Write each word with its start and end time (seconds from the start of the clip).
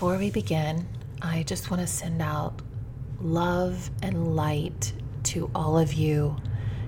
Before 0.00 0.16
we 0.16 0.30
begin, 0.30 0.88
I 1.20 1.42
just 1.42 1.70
want 1.70 1.82
to 1.82 1.86
send 1.86 2.22
out 2.22 2.62
love 3.20 3.90
and 4.00 4.34
light 4.34 4.94
to 5.24 5.50
all 5.54 5.78
of 5.78 5.92
you, 5.92 6.36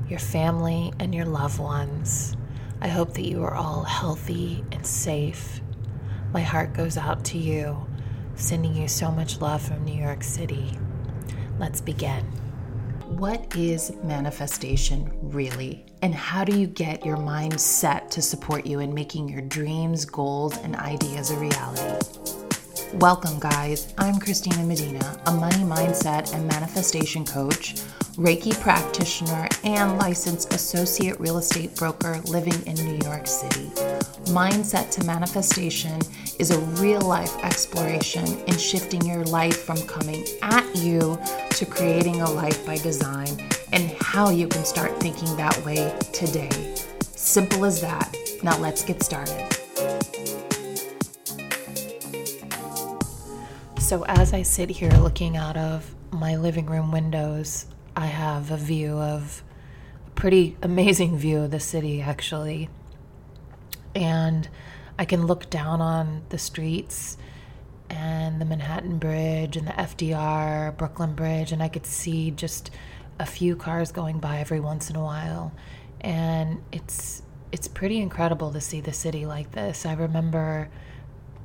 your 0.09 0.19
family, 0.19 0.95
and 0.99 1.15
your 1.15 1.27
loved 1.27 1.59
ones. 1.59 2.35
I 2.81 2.89
hope 2.89 3.13
that 3.13 3.29
you 3.29 3.43
are 3.45 3.55
all 3.55 3.83
healthy 3.83 4.65
and 4.73 4.87
safe. 4.87 5.61
My 6.33 6.41
heart 6.41 6.73
goes 6.73 6.97
out 6.97 7.23
to 7.27 7.37
you, 7.37 7.87
sending 8.35 8.75
you 8.75 8.89
so 8.89 9.11
much 9.11 9.43
love 9.43 9.61
from 9.61 9.85
New 9.85 10.03
York 10.03 10.23
City. 10.23 10.73
Let's 11.59 11.83
begin. 11.83 12.25
What 13.19 13.55
is 13.55 13.93
manifestation 14.03 15.13
really? 15.21 15.85
And 16.01 16.15
how 16.15 16.45
do 16.45 16.59
you 16.59 16.67
get 16.67 17.05
your 17.05 17.19
mind 17.19 17.61
set 17.61 18.11
to 18.13 18.23
support 18.23 18.65
you 18.65 18.81
in 18.81 18.95
making 18.95 19.29
your 19.29 19.43
dreams, 19.43 20.07
goals, 20.07 20.57
and 20.57 20.75
ideas 20.77 21.31
a 21.31 21.37
reality? 21.37 22.52
Welcome, 22.97 23.41
guys. 23.41 23.95
I'm 23.97 24.19
Christina 24.19 24.63
Medina, 24.65 25.19
a 25.25 25.33
money 25.33 25.65
mindset 25.65 26.35
and 26.35 26.47
manifestation 26.47 27.25
coach, 27.25 27.75
Reiki 28.17 28.53
practitioner, 28.61 29.49
and 29.65 29.97
licensed 29.97 30.53
associate 30.53 31.19
real 31.19 31.39
estate 31.39 31.75
broker 31.75 32.21
living 32.27 32.61
in 32.67 32.75
New 32.75 32.99
York 33.03 33.27
City. 33.27 33.71
Mindset 34.27 34.91
to 34.91 35.05
manifestation 35.05 35.99
is 36.39 36.51
a 36.51 36.61
real 36.83 37.01
life 37.01 37.35
exploration 37.43 38.27
in 38.41 38.59
shifting 38.59 39.01
your 39.07 39.25
life 39.25 39.63
from 39.63 39.81
coming 39.87 40.23
at 40.43 40.77
you 40.77 41.19
to 41.51 41.65
creating 41.65 42.21
a 42.21 42.31
life 42.31 42.65
by 42.67 42.77
design 42.77 43.49
and 43.73 43.91
how 44.03 44.29
you 44.29 44.47
can 44.47 44.67
start 44.67 45.01
thinking 45.01 45.35
that 45.39 45.57
way 45.65 45.99
today. 46.13 46.75
Simple 47.01 47.65
as 47.65 47.81
that. 47.81 48.15
Now, 48.43 48.59
let's 48.59 48.85
get 48.85 49.03
started. 49.03 49.62
So, 53.93 54.07
as 54.07 54.33
I 54.33 54.41
sit 54.41 54.71
here 54.71 54.89
looking 54.89 55.37
out 55.37 55.59
of 55.59 55.95
my 56.11 56.37
living 56.37 56.65
room 56.65 56.91
windows, 56.93 57.67
I 57.95 58.07
have 58.07 58.51
a 58.51 58.57
view 58.57 58.97
of 58.97 59.43
a 60.07 60.11
pretty 60.13 60.57
amazing 60.63 61.19
view 61.19 61.43
of 61.43 61.51
the 61.51 61.61
city, 61.61 62.01
actually. 62.01 62.71
And 63.95 64.49
I 64.99 65.05
can 65.05 65.27
look 65.27 65.51
down 65.51 65.83
on 65.83 66.23
the 66.31 66.39
streets 66.39 67.19
and 67.91 68.41
the 68.41 68.47
Manhattan 68.47 68.97
Bridge 68.97 69.59
and 69.59 69.67
the 69.67 69.73
FDR, 69.73 70.75
Brooklyn 70.75 71.13
Bridge, 71.13 71.53
and 71.53 71.63
I 71.63 71.69
could 71.69 71.85
see 71.85 72.31
just 72.31 72.71
a 73.19 73.27
few 73.27 73.57
cars 73.57 73.93
going 73.93 74.21
by 74.21 74.39
every 74.39 74.61
once 74.61 74.89
in 74.89 74.97
a 74.97 75.05
while. 75.05 75.53
And 76.01 76.63
it's 76.73 77.25
it's 77.53 77.69
pretty 77.69 78.01
incredible 78.01 78.53
to 78.53 78.61
see 78.63 78.81
the 78.81 78.95
city 78.95 79.27
like 79.27 79.53
this. 79.53 79.85
I 79.85 79.93
remember 79.93 80.71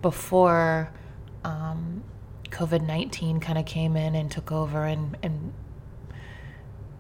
before 0.02 0.94
um, 1.44 2.06
COVID 2.48 2.86
19 2.86 3.40
kind 3.40 3.58
of 3.58 3.66
came 3.66 3.96
in 3.96 4.16
and 4.16 4.32
took 4.32 4.52
over 4.52 4.86
and, 4.86 5.18
and 5.22 5.54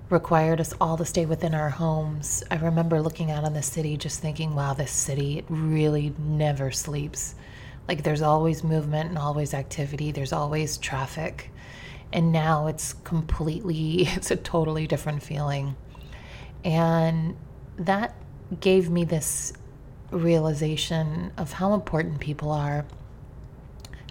required 0.10 0.62
us 0.62 0.74
all 0.80 0.98
to 0.98 1.06
stay 1.06 1.26
within 1.26 1.54
our 1.54 1.70
homes. 1.70 2.44
I 2.50 2.56
remember 2.56 3.02
looking 3.02 3.32
out 3.32 3.44
on 3.44 3.54
the 3.54 3.62
city 3.62 3.98
just 3.98 4.22
thinking, 4.22 4.56
wow, 4.56 4.74
this 4.74 4.92
city, 4.92 5.38
it 5.38 5.46
really 5.50 6.14
never 6.18 6.72
sleeps. 6.72 7.36
Like 7.88 8.04
there's 8.04 8.22
always 8.22 8.64
movement 8.64 9.10
and 9.10 9.18
always 9.18 9.54
activity, 9.54 10.12
there's 10.12 10.34
always 10.34 10.78
traffic. 10.78 11.52
And 12.14 12.32
now 12.32 12.68
it's 12.68 12.94
completely, 12.94 14.02
it's 14.08 14.32
a 14.32 14.36
totally 14.38 14.88
different 14.88 15.24
feeling. 15.24 15.76
And 16.64 17.36
that 17.78 18.16
gave 18.60 18.90
me 18.90 19.04
this 19.04 19.54
realization 20.12 21.32
of 21.38 21.54
how 21.54 21.74
important 21.74 22.20
people 22.20 22.52
are 22.52 22.86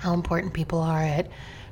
how 0.07 0.15
important 0.15 0.55
people 0.55 0.79
are 0.79 1.03
at 1.03 1.29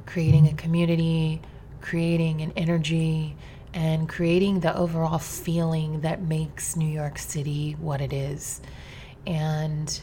creating 0.07 0.49
a 0.49 0.55
community, 0.55 1.41
creating 1.81 2.41
an 2.41 2.53
energy, 2.57 3.37
and 3.73 4.09
creating 4.09 4.59
the 4.59 4.77
overall 4.77 5.19
feeling 5.19 6.01
that 6.01 6.21
makes 6.21 6.75
New 6.75 6.89
York 6.89 7.17
City 7.17 7.77
what 7.79 8.01
it 8.01 8.13
is. 8.13 8.61
And 9.25 10.03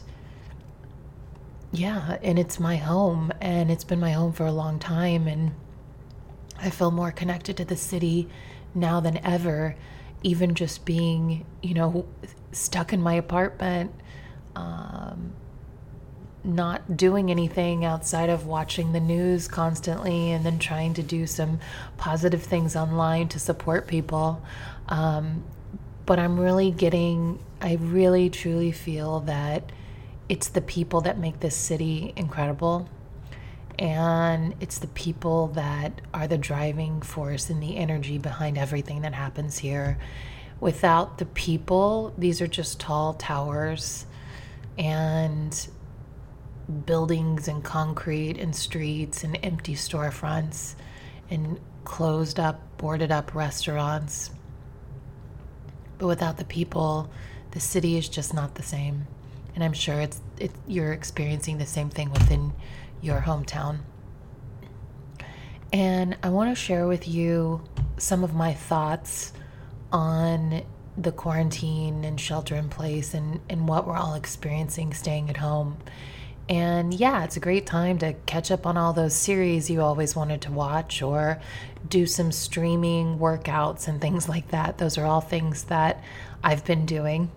yeah, 1.72 2.16
and 2.22 2.38
it's 2.38 2.58
my 2.58 2.76
home, 2.76 3.32
and 3.42 3.70
it's 3.70 3.84
been 3.84 4.00
my 4.00 4.12
home 4.12 4.32
for 4.32 4.46
a 4.46 4.52
long 4.52 4.78
time. 4.78 5.26
And 5.26 5.52
I 6.58 6.70
feel 6.70 6.90
more 6.90 7.12
connected 7.12 7.58
to 7.58 7.66
the 7.66 7.76
city 7.76 8.30
now 8.74 9.00
than 9.00 9.18
ever, 9.26 9.76
even 10.22 10.54
just 10.54 10.86
being, 10.86 11.44
you 11.62 11.74
know, 11.74 12.06
stuck 12.52 12.94
in 12.94 13.02
my 13.02 13.12
apartment. 13.12 13.94
Um, 14.56 15.34
not 16.44 16.96
doing 16.96 17.30
anything 17.30 17.84
outside 17.84 18.28
of 18.28 18.46
watching 18.46 18.92
the 18.92 19.00
news 19.00 19.46
constantly 19.46 20.32
and 20.32 20.44
then 20.44 20.58
trying 20.58 20.94
to 20.94 21.02
do 21.02 21.26
some 21.26 21.60
positive 21.96 22.42
things 22.42 22.74
online 22.74 23.28
to 23.28 23.38
support 23.38 23.86
people. 23.86 24.42
Um, 24.88 25.44
but 26.04 26.18
I'm 26.18 26.38
really 26.38 26.70
getting, 26.70 27.38
I 27.60 27.76
really 27.80 28.28
truly 28.28 28.72
feel 28.72 29.20
that 29.20 29.70
it's 30.28 30.48
the 30.48 30.60
people 30.60 31.02
that 31.02 31.18
make 31.18 31.40
this 31.40 31.56
city 31.56 32.12
incredible. 32.16 32.88
And 33.78 34.54
it's 34.60 34.78
the 34.78 34.88
people 34.88 35.48
that 35.48 36.00
are 36.12 36.26
the 36.26 36.38
driving 36.38 37.02
force 37.02 37.50
and 37.50 37.62
the 37.62 37.76
energy 37.76 38.18
behind 38.18 38.58
everything 38.58 39.02
that 39.02 39.14
happens 39.14 39.58
here. 39.58 39.98
Without 40.60 41.18
the 41.18 41.26
people, 41.26 42.12
these 42.18 42.40
are 42.40 42.46
just 42.46 42.78
tall 42.78 43.14
towers. 43.14 44.06
And 44.78 45.68
buildings 46.80 47.48
and 47.48 47.62
concrete 47.62 48.38
and 48.38 48.54
streets 48.54 49.24
and 49.24 49.38
empty 49.42 49.74
storefronts 49.74 50.74
and 51.30 51.60
closed 51.84 52.40
up, 52.40 52.60
boarded 52.78 53.12
up 53.12 53.34
restaurants. 53.34 54.30
But 55.98 56.06
without 56.06 56.36
the 56.36 56.44
people, 56.44 57.10
the 57.52 57.60
city 57.60 57.96
is 57.96 58.08
just 58.08 58.34
not 58.34 58.54
the 58.54 58.62
same. 58.62 59.06
And 59.54 59.62
I'm 59.62 59.72
sure 59.72 60.00
it's 60.00 60.20
it, 60.38 60.50
you're 60.66 60.92
experiencing 60.92 61.58
the 61.58 61.66
same 61.66 61.90
thing 61.90 62.10
within 62.10 62.52
your 63.00 63.20
hometown. 63.20 63.80
And 65.72 66.16
I 66.22 66.28
want 66.30 66.50
to 66.50 66.54
share 66.54 66.86
with 66.86 67.06
you 67.08 67.62
some 67.98 68.24
of 68.24 68.34
my 68.34 68.52
thoughts 68.52 69.32
on 69.90 70.62
the 70.96 71.12
quarantine 71.12 72.04
and 72.04 72.20
shelter 72.20 72.54
in 72.56 72.68
place 72.68 73.14
and, 73.14 73.40
and 73.48 73.66
what 73.66 73.86
we're 73.86 73.96
all 73.96 74.14
experiencing 74.14 74.92
staying 74.92 75.30
at 75.30 75.38
home 75.38 75.78
and 76.48 76.92
yeah, 76.92 77.24
it's 77.24 77.36
a 77.36 77.40
great 77.40 77.66
time 77.66 77.98
to 77.98 78.14
catch 78.26 78.50
up 78.50 78.66
on 78.66 78.76
all 78.76 78.92
those 78.92 79.14
series 79.14 79.70
you 79.70 79.80
always 79.80 80.16
wanted 80.16 80.40
to 80.42 80.52
watch 80.52 81.02
or 81.02 81.40
do 81.88 82.06
some 82.06 82.32
streaming 82.32 83.18
workouts 83.18 83.88
and 83.88 84.00
things 84.00 84.28
like 84.28 84.48
that. 84.48 84.78
Those 84.78 84.98
are 84.98 85.06
all 85.06 85.20
things 85.20 85.64
that 85.64 86.02
I've 86.42 86.64
been 86.64 86.86
doing. 86.86 87.30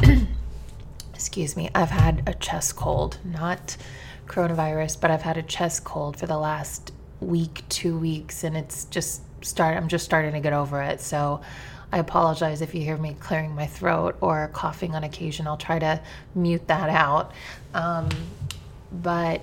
Excuse 1.14 1.56
me, 1.56 1.68
I've 1.74 1.90
had 1.90 2.22
a 2.26 2.34
chest 2.34 2.76
cold, 2.76 3.18
not 3.24 3.76
coronavirus, 4.26 5.00
but 5.00 5.10
I've 5.10 5.22
had 5.22 5.36
a 5.36 5.42
chest 5.42 5.84
cold 5.84 6.16
for 6.16 6.26
the 6.26 6.38
last 6.38 6.92
week, 7.20 7.64
two 7.68 7.98
weeks, 7.98 8.44
and 8.44 8.56
it's 8.56 8.84
just 8.84 9.22
start 9.44 9.76
I'm 9.76 9.88
just 9.88 10.04
starting 10.04 10.32
to 10.32 10.40
get 10.40 10.52
over 10.52 10.80
it. 10.82 11.00
So 11.00 11.40
I 11.90 11.98
apologize 11.98 12.60
if 12.60 12.74
you 12.74 12.82
hear 12.82 12.96
me 12.96 13.16
clearing 13.18 13.54
my 13.54 13.66
throat 13.66 14.16
or 14.20 14.48
coughing 14.52 14.94
on 14.94 15.04
occasion. 15.04 15.46
I'll 15.46 15.56
try 15.56 15.78
to 15.78 16.00
mute 16.34 16.66
that 16.68 16.90
out. 16.90 17.32
Um, 17.72 18.08
but 18.92 19.42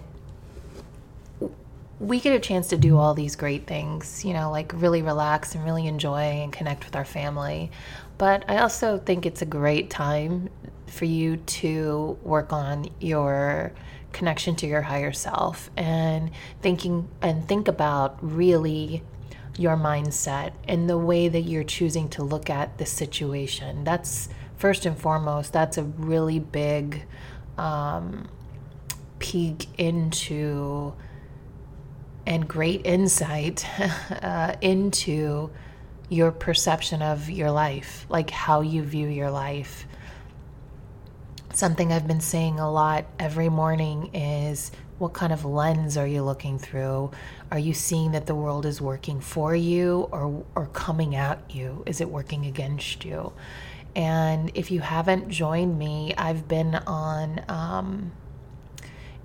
we 2.00 2.20
get 2.20 2.36
a 2.36 2.40
chance 2.40 2.68
to 2.68 2.78
do 2.78 2.98
all 2.98 3.14
these 3.14 3.36
great 3.36 3.66
things, 3.66 4.24
you 4.26 4.34
know, 4.34 4.52
like 4.52 4.72
really 4.76 5.02
relax 5.02 5.56
and 5.56 5.64
really 5.64 5.88
enjoy 5.88 6.20
and 6.20 6.52
connect 6.52 6.86
with 6.86 6.96
our 6.96 7.06
family. 7.06 7.72
But 8.18 8.44
I 8.50 8.58
also 8.58 8.98
think 8.98 9.26
it's 9.26 9.42
a 9.42 9.46
great 9.46 9.90
time 9.90 10.50
for 10.88 11.06
you 11.06 11.38
to 11.38 12.18
work 12.22 12.54
on 12.54 12.90
your 13.00 13.74
connection 14.12 14.56
to 14.56 14.68
your 14.68 14.82
higher 14.82 15.12
self 15.12 15.70
and 15.76 16.32
thinking 16.62 17.08
and 17.22 17.48
think 17.48 17.68
about 17.68 18.18
really 18.22 19.04
your 19.58 19.78
mindset 19.78 20.52
and 20.68 20.90
the 20.90 20.98
way 20.98 21.28
that 21.28 21.42
you're 21.42 21.64
choosing 21.64 22.10
to 22.10 22.24
look 22.24 22.50
at 22.50 22.78
the 22.78 22.86
situation. 22.86 23.84
That's 23.84 24.30
first 24.58 24.86
and 24.86 24.98
foremost, 24.98 25.54
that's 25.54 25.78
a 25.78 25.84
really 25.84 26.40
big 26.40 27.04
um, 27.58 28.28
peek 29.20 29.68
into 29.78 30.94
and 32.26 32.48
great 32.48 32.86
insight 32.86 33.66
uh, 34.22 34.56
into 34.62 35.52
your 36.10 36.32
perception 36.32 37.02
of 37.02 37.30
your 37.30 37.52
life, 37.52 38.06
like 38.10 38.30
how 38.30 38.62
you 38.62 38.84
view 38.84 39.08
your 39.08 39.32
life. 39.32 39.86
Something 41.56 41.94
I've 41.94 42.06
been 42.06 42.20
saying 42.20 42.60
a 42.60 42.70
lot 42.70 43.06
every 43.18 43.48
morning 43.48 44.14
is 44.14 44.74
what 44.98 45.14
kind 45.14 45.32
of 45.32 45.46
lens 45.46 45.96
are 45.96 46.06
you 46.06 46.22
looking 46.22 46.60
through? 46.60 47.12
Are 47.50 47.58
you 47.58 47.74
seeing 47.74 48.12
that 48.12 48.26
the 48.26 48.36
world 48.36 48.66
is 48.66 48.82
working 48.82 49.22
for 49.22 49.56
you 49.56 50.10
or, 50.12 50.44
or 50.54 50.66
coming 50.74 51.16
at 51.16 51.40
you? 51.50 51.82
Is 51.86 52.02
it 52.02 52.10
working 52.10 52.46
against 52.46 53.06
you? 53.06 53.32
And 53.96 54.52
if 54.54 54.70
you 54.70 54.82
haven't 54.82 55.30
joined 55.30 55.80
me, 55.80 56.14
I've 56.18 56.46
been 56.50 56.76
on 56.76 57.46
um, 57.48 58.12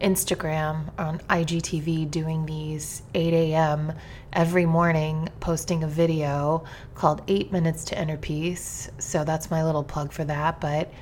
Instagram, 0.01 0.93
on 1.01 1.19
IGTV, 1.29 2.09
doing 2.13 2.47
these 2.47 3.03
8 3.13 3.35
a.m. 3.35 3.93
every 4.33 4.67
morning, 4.67 5.31
posting 5.41 5.83
a 5.83 5.89
video 5.89 6.63
called 6.95 7.23
Eight 7.27 7.51
Minutes 7.51 7.83
to 7.87 8.01
Inner 8.01 8.17
Peace. 8.17 8.89
So 8.99 9.25
that's 9.25 9.51
my 9.51 9.65
little 9.65 9.83
plug 9.83 10.13
for 10.13 10.23
that. 10.27 10.61
But 10.61 10.93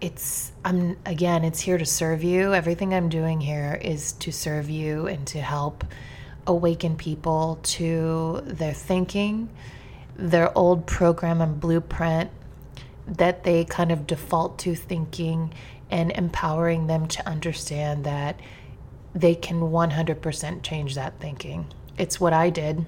it's, 0.00 0.52
I'm, 0.64 0.96
again, 1.04 1.44
it's 1.44 1.60
here 1.60 1.78
to 1.78 1.86
serve 1.86 2.24
you. 2.24 2.54
Everything 2.54 2.94
I'm 2.94 3.08
doing 3.08 3.40
here 3.40 3.78
is 3.82 4.12
to 4.14 4.32
serve 4.32 4.70
you 4.70 5.06
and 5.06 5.26
to 5.28 5.40
help 5.40 5.84
awaken 6.46 6.96
people 6.96 7.58
to 7.62 8.40
their 8.44 8.72
thinking, 8.72 9.50
their 10.16 10.56
old 10.56 10.86
program 10.86 11.40
and 11.40 11.60
blueprint 11.60 12.30
that 13.06 13.44
they 13.44 13.64
kind 13.64 13.90
of 13.90 14.06
default 14.06 14.58
to 14.58 14.74
thinking 14.74 15.52
and 15.90 16.12
empowering 16.12 16.86
them 16.86 17.06
to 17.08 17.26
understand 17.28 18.04
that 18.04 18.38
they 19.14 19.34
can 19.34 19.60
100% 19.60 20.62
change 20.62 20.94
that 20.94 21.18
thinking. 21.18 21.66
It's 21.98 22.20
what 22.20 22.32
I 22.32 22.50
did, 22.50 22.86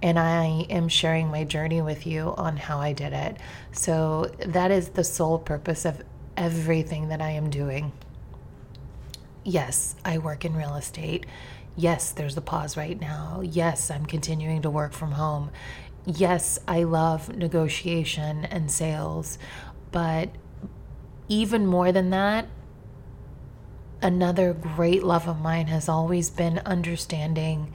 and 0.00 0.18
I 0.18 0.66
am 0.70 0.88
sharing 0.88 1.28
my 1.28 1.44
journey 1.44 1.82
with 1.82 2.06
you 2.06 2.34
on 2.36 2.56
how 2.56 2.78
I 2.78 2.92
did 2.92 3.12
it. 3.12 3.36
So, 3.72 4.30
that 4.46 4.70
is 4.70 4.90
the 4.90 5.02
sole 5.02 5.38
purpose 5.38 5.84
of 5.84 6.02
everything 6.36 7.08
that 7.08 7.20
I 7.20 7.30
am 7.30 7.50
doing. 7.50 7.92
Yes, 9.44 9.94
I 10.04 10.18
work 10.18 10.44
in 10.44 10.56
real 10.56 10.74
estate. 10.74 11.26
Yes, 11.76 12.10
there's 12.10 12.36
a 12.36 12.40
pause 12.40 12.76
right 12.76 13.00
now. 13.00 13.42
Yes, 13.44 13.90
I'm 13.90 14.06
continuing 14.06 14.62
to 14.62 14.70
work 14.70 14.92
from 14.92 15.12
home. 15.12 15.50
Yes, 16.04 16.58
I 16.66 16.84
love 16.84 17.36
negotiation 17.36 18.44
and 18.44 18.70
sales. 18.70 19.38
But 19.92 20.30
even 21.28 21.66
more 21.66 21.92
than 21.92 22.10
that, 22.10 22.46
another 24.02 24.52
great 24.52 25.02
love 25.02 25.28
of 25.28 25.40
mine 25.40 25.66
has 25.66 25.88
always 25.88 26.30
been 26.30 26.58
understanding 26.60 27.72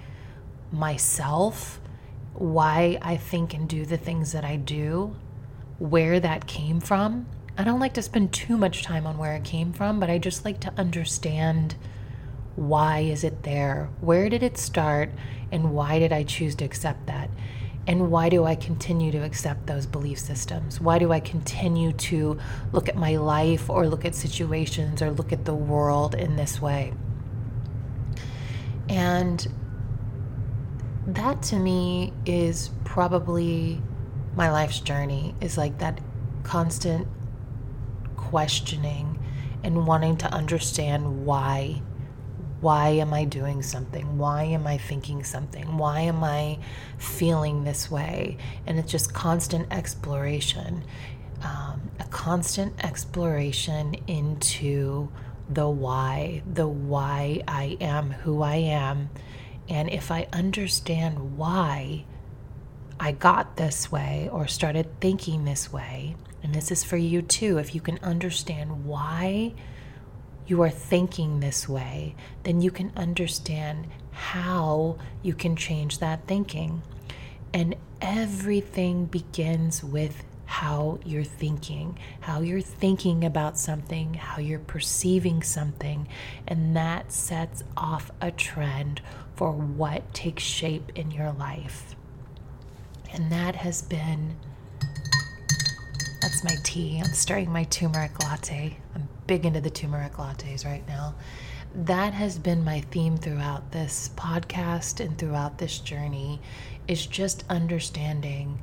myself, 0.72 1.80
why 2.34 2.98
I 3.02 3.18
think 3.18 3.54
and 3.54 3.68
do 3.68 3.86
the 3.86 3.98
things 3.98 4.31
that 4.31 4.46
I 4.46 4.56
do, 4.56 5.16
where 5.80 6.19
that 6.19 6.48
came 6.48 6.80
from. 6.80 7.28
I 7.62 7.63
don't 7.63 7.80
like 7.80 7.94
to 7.94 8.02
spend 8.02 8.34
too 8.34 8.58
much 8.58 8.81
time 8.81 9.06
on 9.06 9.19
where 9.19 9.36
it 9.36 9.44
came 9.44 9.72
from, 9.72 10.00
but 10.00 10.10
I 10.10 10.18
just 10.18 10.44
like 10.46 10.60
to 10.62 10.74
understand 10.80 11.75
why 12.56 13.02
is 13.02 13.24
it 13.24 13.44
there? 13.44 13.92
Where 14.00 14.30
did 14.30 14.42
it 14.42 14.58
start 14.58 15.12
and 15.52 15.72
why 15.72 16.00
did 16.00 16.12
I 16.12 16.24
choose 16.24 16.56
to 16.56 16.66
accept 16.66 17.06
that? 17.06 17.30
And 17.86 18.10
why 18.10 18.30
do 18.30 18.46
I 18.46 18.56
continue 18.56 19.12
to 19.12 19.19
accept 19.19 19.68
those 19.68 19.86
belief 19.86 20.18
systems? 20.18 20.81
Why 20.81 20.98
do 20.98 21.12
I 21.12 21.19
continue 21.19 21.92
to 21.92 22.40
look 22.72 22.90
at 22.90 22.96
my 22.96 23.18
life 23.18 23.69
or 23.69 23.86
look 23.86 24.06
at 24.06 24.16
situations 24.16 25.00
or 25.00 25.12
look 25.12 25.31
at 25.31 25.46
the 25.46 25.54
world 25.54 26.16
in 26.16 26.38
this 26.38 26.60
way? 26.60 26.94
And 28.90 29.48
that 31.06 31.44
to 31.44 31.57
me 31.57 32.12
is 32.25 32.72
probably 32.86 33.84
my 34.36 34.50
life's 34.50 34.80
journey, 34.80 35.36
is 35.42 35.60
like 35.60 35.78
that 35.78 36.02
constant 36.42 37.07
questioning 38.31 39.19
and 39.63 39.86
wanting 39.86 40.18
to 40.18 40.33
understand 40.33 41.25
why 41.25 41.81
why 42.62 42.89
am 42.89 43.12
I 43.12 43.25
doing 43.25 43.63
something? 43.63 44.19
Why 44.19 44.44
am 44.44 44.68
I 44.68 44.78
thinking 44.78 45.24
something? 45.24 45.78
Why 45.78 46.01
am 46.01 46.24
I 46.24 46.60
feeling 47.00 47.63
this 47.63 47.89
way? 47.89 48.38
And 48.68 48.78
it's 48.78 48.92
just 48.92 49.16
constant 49.16 49.68
exploration, 49.74 50.83
um, 51.42 51.89
a 52.00 52.04
constant 52.12 52.86
exploration 52.86 53.95
into 54.06 55.12
the 55.50 55.68
why, 55.68 56.44
the 56.45 56.68
why 56.68 57.42
I 57.48 57.78
am 57.81 58.12
who 58.12 58.44
I 58.44 58.57
am. 58.57 59.10
And 59.68 59.89
if 59.89 60.12
I 60.12 60.28
understand 60.31 61.38
why 61.38 62.06
I 63.00 63.12
got 63.12 63.57
this 63.57 63.92
way 63.92 64.30
or 64.31 64.45
started 64.45 65.01
thinking 65.01 65.45
this 65.45 65.74
way, 65.74 66.16
and 66.44 66.54
this 66.54 66.72
is 66.72 66.84
for 66.84 66.98
you 66.98 67.22
too, 67.22 67.58
if 67.58 67.76
you 67.76 67.82
can 67.82 68.00
understand 68.02 68.86
why 68.86 69.54
you 70.48 70.62
are 70.62 70.70
thinking 70.70 71.40
this 71.40 71.70
way, 71.70 72.16
then 72.44 72.62
you 72.62 72.72
can 72.72 72.92
understand 72.96 73.88
how 74.12 74.98
you 75.22 75.34
can 75.34 75.56
change 75.56 76.00
that 76.00 76.28
thinking. 76.28 76.82
And 77.54 77.76
everything 78.02 79.06
begins 79.06 79.84
with 79.84 80.24
how 80.46 81.00
you're 81.06 81.24
thinking, 81.24 81.98
how 82.20 82.42
you're 82.42 82.60
thinking 82.60 83.24
about 83.24 83.58
something, 83.58 84.16
how 84.16 84.38
you're 84.42 84.60
perceiving 84.60 85.42
something, 85.42 86.08
and 86.46 86.76
that 86.76 87.12
sets 87.12 87.64
off 87.78 88.12
a 88.20 88.32
trend 88.32 89.02
for 89.36 89.54
what 89.54 90.14
takes 90.14 90.44
shape 90.44 90.92
in 90.96 91.12
your 91.12 91.32
life. 91.32 91.96
And 93.14 93.32
that 93.32 93.56
has 93.56 93.82
been 93.82 94.36
that's 96.21 96.44
my 96.44 96.56
tea. 96.63 97.01
I'm 97.03 97.13
stirring 97.13 97.51
my 97.51 97.63
turmeric 97.65 98.23
latte. 98.23 98.77
I'm 98.94 99.09
big 99.25 99.45
into 99.45 99.59
the 99.59 99.71
turmeric 99.71 100.13
lattes 100.13 100.65
right 100.65 100.88
now. 100.88 101.15
That 101.73 102.13
has 102.13 102.38
been 102.38 102.63
my 102.63 102.81
theme 102.81 103.18
throughout 103.18 103.71
this 103.71 104.12
podcast 104.15 105.03
and 105.03 105.18
throughout 105.18 105.57
this 105.57 105.79
journey 105.79 106.39
is 106.88 107.06
just 107.07 107.44
understanding 107.50 108.59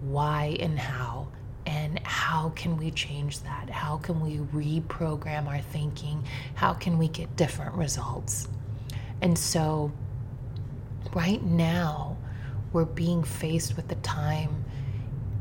why 0.00 0.56
and 0.60 0.78
how 0.78 1.28
and 1.66 1.98
how 2.04 2.50
can 2.50 2.76
we 2.76 2.90
change 2.90 3.40
that? 3.40 3.68
How 3.70 3.96
can 3.96 4.20
we 4.20 4.38
reprogram 4.38 5.46
our 5.46 5.60
thinking? 5.60 6.24
How 6.54 6.74
can 6.74 6.98
we 6.98 7.08
get 7.08 7.36
different 7.36 7.74
results? 7.74 8.48
And 9.20 9.38
so 9.38 9.92
right 11.14 11.42
now 11.42 12.16
we're 12.72 12.84
being 12.84 13.24
faced 13.24 13.76
with 13.76 13.88
the 13.88 13.94
time 13.96 14.63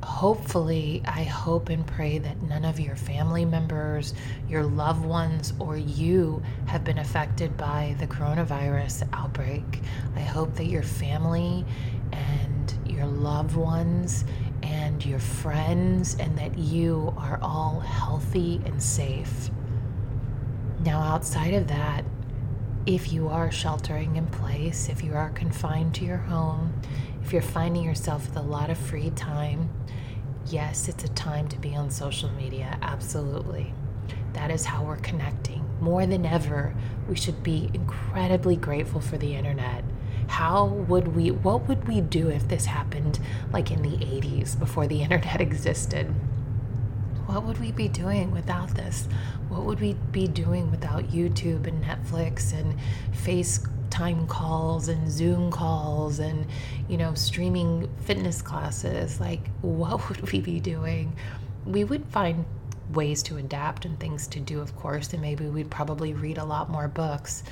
hopefully, 0.04 1.02
I 1.06 1.24
hope 1.24 1.70
and 1.70 1.86
pray 1.86 2.18
that 2.18 2.42
none 2.42 2.66
of 2.66 2.80
your 2.80 2.96
family 2.96 3.46
members, 3.46 4.14
your 4.48 4.64
loved 4.64 5.06
ones, 5.06 5.54
or 5.60 5.78
you 5.78 6.42
have 6.68 6.84
been 6.84 6.98
affected 6.98 7.58
by 7.58 7.96
the 8.00 8.08
coronavirus 8.08 9.08
outbreak. 9.14 9.82
I 10.16 10.22
hope 10.22 10.56
that 10.56 10.66
your 10.66 10.84
family 10.84 11.66
and 12.12 12.74
your 12.86 13.06
loved 13.06 13.56
ones 13.56 14.26
and 14.62 15.06
your 15.06 15.20
friends 15.20 16.16
and 16.20 16.38
that 16.38 16.58
you 16.58 17.14
are 17.18 17.40
all 17.42 17.80
healthy 17.80 18.62
and 18.66 18.82
safe. 18.82 19.50
Now, 20.80 21.02
outside 21.02 21.54
of 21.54 21.68
that, 21.68 22.06
if 22.86 23.14
you 23.14 23.30
are 23.30 23.52
sheltering 23.52 24.18
in 24.18 24.28
place, 24.28 24.90
if 24.90 25.04
you 25.04 25.14
are 25.14 25.30
confined 25.30 25.96
to 25.96 26.06
your 26.06 26.18
home, 26.18 26.74
if 27.24 27.32
you're 27.32 27.42
finding 27.42 27.84
yourself 27.84 28.28
with 28.28 28.38
a 28.38 28.42
lot 28.42 28.70
of 28.70 28.78
free 28.78 29.10
time, 29.12 29.70
yes, 30.48 30.88
it's 30.88 31.04
a 31.04 31.10
time 31.10 31.48
to 31.50 31.58
be 31.58 31.76
on 31.76 31.90
social 31.90 32.30
media. 32.32 32.78
Absolutely. 32.82 33.74
That 34.34 34.52
is 34.52 34.66
how 34.66 34.84
we're 34.84 34.98
connecting. 34.98 35.64
More 35.80 36.06
than 36.06 36.26
ever, 36.26 36.76
we 37.08 37.16
should 37.16 37.44
be 37.44 37.70
incredibly 37.74 38.56
grateful 38.56 39.02
for 39.02 39.18
the 39.18 39.36
internet. 39.36 39.84
How 40.28 40.66
would 40.66 41.16
we, 41.16 41.32
what 41.32 41.68
would 41.68 41.88
we 41.88 42.02
do 42.02 42.30
if 42.30 42.48
this 42.48 42.66
happened 42.66 43.20
like 43.52 43.72
in 43.72 43.82
the 43.82 43.98
80s 43.98 44.58
before 44.58 44.88
the 44.88 45.02
internet 45.04 45.42
existed? 45.42 46.08
What 47.26 47.44
would 47.44 47.60
we 47.60 47.72
be 47.72 47.88
doing 47.88 48.32
without 48.32 48.76
this? 48.76 49.08
What 49.50 49.64
would 49.64 49.80
we 49.80 49.94
be 50.12 50.28
doing 50.28 50.72
without 50.72 51.10
YouTube 51.10 51.68
and 51.68 51.84
Netflix 51.84 52.54
and 52.54 52.76
Face 53.14 53.60
FaceTime 53.94 54.28
calls 54.28 54.88
and 54.88 55.10
Zoom 55.10 55.52
calls 55.52 56.20
and, 56.20 56.48
you 56.90 56.98
know, 56.98 57.14
streaming 57.14 57.90
fitness 58.02 58.42
classes. 58.42 59.20
Like, 59.20 59.48
what 59.62 60.10
would 60.10 60.32
we 60.32 60.42
be 60.42 60.60
doing? 60.60 61.16
We 61.66 61.84
would 61.84 62.06
find 62.08 62.46
ways 62.92 63.24
to 63.24 63.38
adapt 63.38 63.86
and 63.86 64.00
things 64.00 64.28
to 64.28 64.40
do, 64.40 64.60
of 64.60 64.76
course, 64.76 65.14
and 65.14 65.22
maybe 65.22 65.46
we'd 65.46 65.70
probably 65.70 66.14
read 66.14 66.38
a 66.38 66.44
lot 66.44 66.70
more 66.70 66.88
books. 66.88 67.44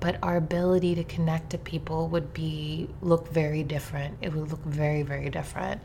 But 0.00 0.18
our 0.22 0.36
ability 0.36 0.94
to 0.96 1.04
connect 1.04 1.50
to 1.50 1.58
people 1.58 2.08
would 2.08 2.32
be 2.32 2.88
look 3.02 3.28
very 3.28 3.62
different. 3.64 4.18
It 4.20 4.32
would 4.32 4.50
look 4.50 4.64
very, 4.64 5.02
very 5.02 5.30
different. 5.30 5.82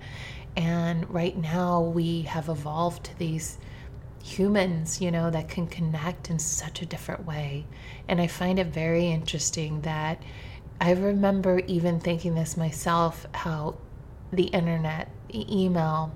And 0.56 1.10
right 1.10 1.36
now 1.36 1.82
we 1.82 2.22
have 2.24 2.50
evolved 2.50 3.06
to 3.06 3.18
these 3.18 3.58
humans, 4.24 5.02
you 5.02 5.12
know, 5.12 5.30
that 5.30 5.50
can 5.50 5.68
connect 5.68 6.30
in 6.30 6.40
such 6.40 6.82
a 6.82 6.86
different 6.86 7.26
way. 7.26 7.66
And 8.08 8.22
I 8.22 8.28
find 8.28 8.58
it 8.58 8.68
very 8.68 9.08
interesting 9.08 9.82
that 9.82 10.24
I 10.80 10.92
remember 10.94 11.60
even 11.68 12.00
thinking 12.00 12.34
this 12.34 12.56
myself 12.58 13.28
how 13.34 13.78
the 14.32 14.46
internet, 14.46 15.10
the 15.30 15.64
email, 15.64 16.12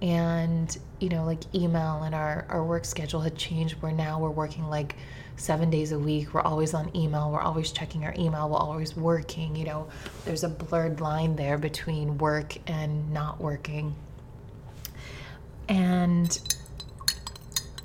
and 0.00 0.76
you 1.00 1.08
know, 1.08 1.24
like 1.24 1.42
email 1.54 2.02
and 2.04 2.14
our, 2.14 2.46
our 2.48 2.64
work 2.64 2.84
schedule 2.84 3.20
had 3.20 3.36
changed 3.36 3.74
where 3.82 3.92
now 3.92 4.20
we're 4.20 4.30
working 4.30 4.68
like 4.68 4.94
seven 5.36 5.68
days 5.68 5.90
a 5.90 5.98
week. 5.98 6.32
We're 6.32 6.42
always 6.42 6.74
on 6.74 6.94
email. 6.96 7.30
We're 7.30 7.40
always 7.40 7.72
checking 7.72 8.04
our 8.04 8.14
email. 8.16 8.48
We're 8.48 8.58
always 8.58 8.96
working. 8.96 9.56
You 9.56 9.64
know, 9.64 9.88
there's 10.24 10.44
a 10.44 10.48
blurred 10.48 11.00
line 11.00 11.34
there 11.34 11.58
between 11.58 12.18
work 12.18 12.56
and 12.68 13.12
not 13.12 13.40
working. 13.40 13.96
And 15.68 16.38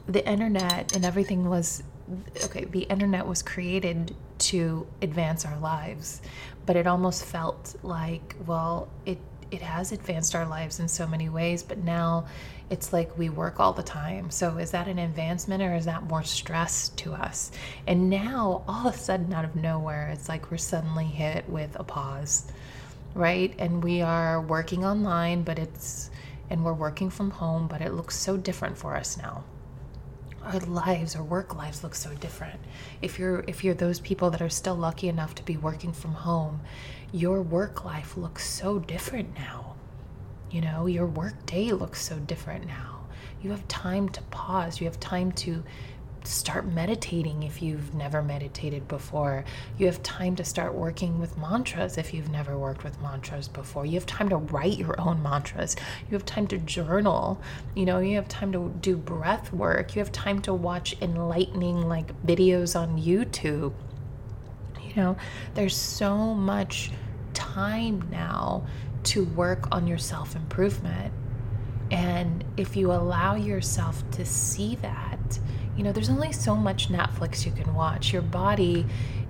the 0.07 0.27
internet 0.27 0.95
and 0.95 1.05
everything 1.05 1.49
was 1.49 1.83
okay, 2.43 2.65
the 2.65 2.83
internet 2.83 3.27
was 3.27 3.41
created 3.43 4.15
to 4.39 4.87
advance 5.01 5.45
our 5.45 5.57
lives, 5.59 6.21
but 6.65 6.75
it 6.75 6.87
almost 6.87 7.25
felt 7.25 7.75
like, 7.83 8.35
well, 8.45 8.87
it 9.05 9.17
it 9.49 9.61
has 9.61 9.93
advanced 9.93 10.35
our 10.35 10.45
lives 10.45 10.79
in 10.79 10.87
so 10.89 11.07
many 11.07 11.29
ways, 11.29 11.63
but 11.63 11.77
now 11.77 12.25
it's 12.69 12.91
like 12.91 13.17
we 13.17 13.29
work 13.29 13.61
all 13.61 13.71
the 13.71 13.83
time. 13.83 14.29
So 14.29 14.57
is 14.57 14.71
that 14.71 14.89
an 14.89 14.99
advancement 14.99 15.63
or 15.63 15.73
is 15.73 15.85
that 15.85 16.03
more 16.03 16.23
stress 16.23 16.89
to 16.89 17.13
us? 17.13 17.51
And 17.87 18.09
now 18.09 18.63
all 18.67 18.87
of 18.87 18.95
a 18.95 18.97
sudden 18.97 19.31
out 19.33 19.45
of 19.45 19.55
nowhere, 19.55 20.09
it's 20.09 20.27
like 20.27 20.51
we're 20.51 20.57
suddenly 20.57 21.05
hit 21.05 21.47
with 21.49 21.77
a 21.79 21.83
pause, 21.85 22.51
right? 23.13 23.53
And 23.57 23.81
we 23.81 24.01
are 24.01 24.41
working 24.41 24.85
online, 24.85 25.43
but 25.43 25.59
it's 25.59 26.09
and 26.49 26.63
we're 26.63 26.73
working 26.73 27.09
from 27.09 27.31
home, 27.31 27.67
but 27.67 27.81
it 27.81 27.93
looks 27.93 28.17
so 28.17 28.37
different 28.37 28.77
for 28.77 28.95
us 28.95 29.17
now 29.17 29.43
our 30.47 30.59
lives 30.61 31.15
our 31.15 31.23
work 31.23 31.55
lives 31.55 31.83
look 31.83 31.95
so 31.95 32.13
different. 32.15 32.59
If 33.01 33.19
you're 33.19 33.43
if 33.47 33.63
you're 33.63 33.73
those 33.73 33.99
people 33.99 34.29
that 34.31 34.41
are 34.41 34.49
still 34.49 34.75
lucky 34.75 35.07
enough 35.09 35.35
to 35.35 35.43
be 35.43 35.57
working 35.57 35.93
from 35.93 36.13
home 36.13 36.61
your 37.11 37.41
work 37.41 37.85
life 37.85 38.17
looks 38.17 38.47
so 38.49 38.79
different 38.79 39.33
now. 39.35 39.75
You 40.51 40.61
know 40.61 40.85
your 40.85 41.07
work 41.07 41.45
day 41.45 41.71
looks 41.71 42.01
so 42.01 42.17
different 42.19 42.65
now. 42.67 43.05
You 43.41 43.51
have 43.51 43.67
time 43.67 44.09
to 44.09 44.21
pause. 44.23 44.79
You 44.79 44.87
have 44.87 44.99
time 44.99 45.31
to 45.33 45.63
start 46.27 46.65
meditating 46.65 47.43
if 47.43 47.61
you've 47.61 47.93
never 47.93 48.21
meditated 48.21 48.87
before. 48.87 49.45
You 49.77 49.85
have 49.85 50.01
time 50.03 50.35
to 50.35 50.43
start 50.43 50.73
working 50.73 51.19
with 51.19 51.37
mantras 51.37 51.97
if 51.97 52.13
you've 52.13 52.29
never 52.29 52.57
worked 52.57 52.83
with 52.83 53.01
mantras 53.01 53.47
before. 53.47 53.85
You 53.85 53.93
have 53.93 54.05
time 54.05 54.29
to 54.29 54.37
write 54.37 54.77
your 54.77 54.99
own 54.99 55.21
mantras. 55.23 55.75
You 56.09 56.15
have 56.15 56.25
time 56.25 56.47
to 56.47 56.57
journal. 56.57 57.41
You 57.75 57.85
know, 57.85 57.99
you 57.99 58.15
have 58.15 58.27
time 58.27 58.51
to 58.51 58.73
do 58.81 58.97
breath 58.97 59.51
work. 59.53 59.95
You 59.95 59.99
have 59.99 60.11
time 60.11 60.41
to 60.43 60.53
watch 60.53 60.95
enlightening 61.01 61.87
like 61.87 62.19
videos 62.25 62.79
on 62.79 62.97
YouTube. 62.97 63.73
You 64.83 64.95
know, 64.95 65.17
there's 65.53 65.75
so 65.75 66.33
much 66.33 66.91
time 67.33 68.07
now 68.11 68.65
to 69.03 69.25
work 69.25 69.67
on 69.71 69.87
your 69.87 69.97
self 69.97 70.35
improvement. 70.35 71.13
And 71.91 72.43
if 72.57 72.75
you 72.75 72.91
allow 72.91 73.35
yourself 73.35 74.03
to 74.11 74.25
see 74.25 74.75
that, 74.77 75.16
you 75.77 75.83
know, 75.83 75.91
there's 75.91 76.09
only 76.09 76.31
so 76.31 76.55
much 76.55 76.89
Netflix 76.89 77.45
you 77.45 77.51
can 77.51 77.73
watch. 77.75 78.11
Your 78.11 78.23
body 78.23 78.85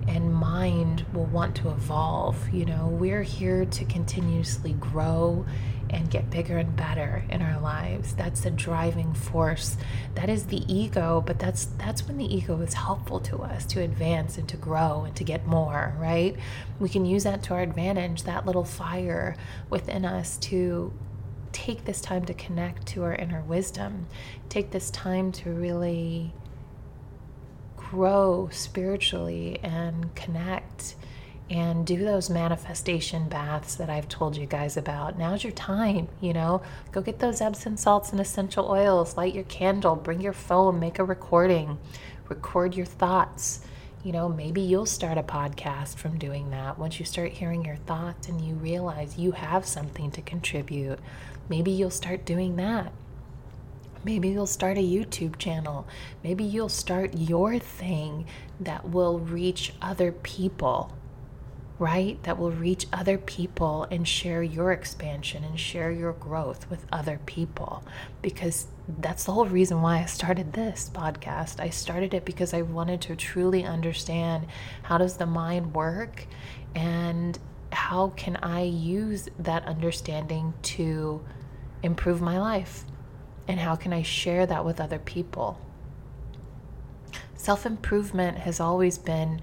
and 0.08 0.32
mind 0.32 1.04
will 1.12 1.26
want 1.26 1.54
to 1.56 1.68
evolve. 1.68 2.48
You 2.50 2.64
know, 2.64 2.88
we're 2.88 3.22
here 3.22 3.66
to 3.66 3.84
continuously 3.84 4.72
grow 4.72 5.44
and 5.90 6.10
get 6.10 6.30
bigger 6.30 6.56
and 6.58 6.74
better 6.74 7.24
in 7.28 7.42
our 7.42 7.60
lives. 7.60 8.14
That's 8.14 8.40
the 8.40 8.50
driving 8.50 9.12
force. 9.14 9.76
That 10.14 10.30
is 10.30 10.46
the 10.46 10.62
ego, 10.72 11.22
but 11.24 11.38
that's 11.38 11.66
that's 11.76 12.06
when 12.06 12.16
the 12.16 12.34
ego 12.34 12.60
is 12.60 12.74
helpful 12.74 13.20
to 13.20 13.38
us 13.38 13.66
to 13.66 13.82
advance 13.82 14.38
and 14.38 14.48
to 14.48 14.56
grow 14.56 15.04
and 15.04 15.14
to 15.16 15.24
get 15.24 15.46
more, 15.46 15.94
right? 15.98 16.36
We 16.78 16.88
can 16.88 17.04
use 17.04 17.24
that 17.24 17.42
to 17.44 17.54
our 17.54 17.60
advantage, 17.60 18.22
that 18.22 18.46
little 18.46 18.64
fire 18.64 19.36
within 19.68 20.04
us 20.04 20.38
to 20.38 20.92
take 21.58 21.84
this 21.84 22.00
time 22.00 22.24
to 22.24 22.34
connect 22.34 22.86
to 22.86 23.02
our 23.02 23.14
inner 23.14 23.42
wisdom. 23.42 24.06
Take 24.48 24.70
this 24.70 24.90
time 24.92 25.32
to 25.32 25.50
really 25.50 26.32
grow 27.76 28.48
spiritually 28.52 29.58
and 29.64 30.14
connect 30.14 30.94
and 31.50 31.84
do 31.84 32.04
those 32.04 32.30
manifestation 32.30 33.28
baths 33.28 33.74
that 33.74 33.90
I've 33.90 34.08
told 34.08 34.36
you 34.36 34.46
guys 34.46 34.76
about. 34.76 35.18
Now's 35.18 35.42
your 35.42 35.52
time, 35.52 36.06
you 36.20 36.32
know. 36.32 36.62
Go 36.92 37.00
get 37.00 37.18
those 37.18 37.40
Epsom 37.40 37.76
salts 37.76 38.12
and 38.12 38.20
essential 38.20 38.70
oils, 38.70 39.16
light 39.16 39.34
your 39.34 39.44
candle, 39.44 39.96
bring 39.96 40.20
your 40.20 40.34
phone, 40.34 40.78
make 40.78 41.00
a 41.00 41.04
recording, 41.04 41.78
record 42.28 42.76
your 42.76 42.86
thoughts. 42.86 43.62
You 44.04 44.12
know, 44.12 44.28
maybe 44.28 44.60
you'll 44.60 44.86
start 44.86 45.18
a 45.18 45.24
podcast 45.24 45.96
from 45.96 46.18
doing 46.18 46.50
that. 46.50 46.78
Once 46.78 47.00
you 47.00 47.04
start 47.04 47.32
hearing 47.32 47.64
your 47.64 47.76
thoughts 47.76 48.28
and 48.28 48.40
you 48.40 48.54
realize 48.54 49.18
you 49.18 49.32
have 49.32 49.66
something 49.66 50.12
to 50.12 50.22
contribute, 50.22 51.00
maybe 51.48 51.70
you'll 51.70 51.90
start 51.90 52.24
doing 52.24 52.56
that. 52.56 52.92
Maybe 54.04 54.28
you'll 54.28 54.46
start 54.46 54.78
a 54.78 54.80
YouTube 54.80 55.38
channel. 55.38 55.86
Maybe 56.22 56.44
you'll 56.44 56.68
start 56.68 57.14
your 57.16 57.58
thing 57.58 58.26
that 58.60 58.88
will 58.88 59.18
reach 59.18 59.72
other 59.82 60.12
people, 60.12 60.96
right? 61.78 62.22
That 62.22 62.38
will 62.38 62.52
reach 62.52 62.86
other 62.92 63.18
people 63.18 63.86
and 63.90 64.06
share 64.06 64.42
your 64.42 64.72
expansion 64.72 65.44
and 65.44 65.58
share 65.58 65.90
your 65.90 66.12
growth 66.12 66.70
with 66.70 66.86
other 66.92 67.20
people. 67.26 67.82
Because 68.22 68.68
that's 69.00 69.24
the 69.24 69.32
whole 69.32 69.46
reason 69.46 69.82
why 69.82 69.98
I 69.98 70.04
started 70.06 70.52
this 70.52 70.90
podcast. 70.94 71.60
I 71.60 71.70
started 71.70 72.14
it 72.14 72.24
because 72.24 72.54
I 72.54 72.62
wanted 72.62 73.00
to 73.02 73.16
truly 73.16 73.64
understand 73.64 74.46
how 74.84 74.98
does 74.98 75.16
the 75.16 75.26
mind 75.26 75.74
work 75.74 76.26
and 76.74 77.38
how 77.72 78.08
can 78.16 78.36
I 78.36 78.62
use 78.62 79.28
that 79.38 79.64
understanding 79.66 80.54
to 80.62 81.22
improve 81.82 82.20
my 82.20 82.38
life 82.38 82.84
and 83.48 83.58
how 83.58 83.74
can 83.74 83.92
I 83.92 84.02
share 84.02 84.46
that 84.46 84.64
with 84.64 84.80
other 84.80 84.98
people? 84.98 85.58
Self 87.34 87.64
improvement 87.64 88.38
has 88.38 88.60
always 88.60 88.98
been 88.98 89.40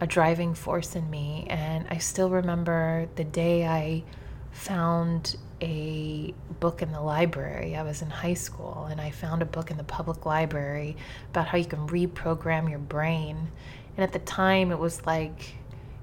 a 0.00 0.06
driving 0.06 0.52
force 0.52 0.96
in 0.96 1.08
me, 1.08 1.46
and 1.48 1.86
I 1.88 1.98
still 1.98 2.28
remember 2.28 3.08
the 3.14 3.24
day 3.24 3.66
I 3.66 4.02
found 4.50 5.36
a 5.60 6.34
book 6.60 6.82
in 6.82 6.92
the 6.92 7.00
library. 7.00 7.76
I 7.76 7.82
was 7.82 8.02
in 8.02 8.10
high 8.10 8.34
school 8.34 8.88
and 8.90 9.00
I 9.00 9.10
found 9.10 9.40
a 9.40 9.46
book 9.46 9.70
in 9.70 9.76
the 9.78 9.84
public 9.84 10.26
library 10.26 10.96
about 11.30 11.46
how 11.46 11.56
you 11.56 11.64
can 11.64 11.86
reprogram 11.88 12.68
your 12.68 12.78
brain. 12.78 13.50
And 13.96 14.04
at 14.04 14.12
the 14.12 14.18
time, 14.18 14.70
it 14.70 14.78
was 14.78 15.06
like, 15.06 15.56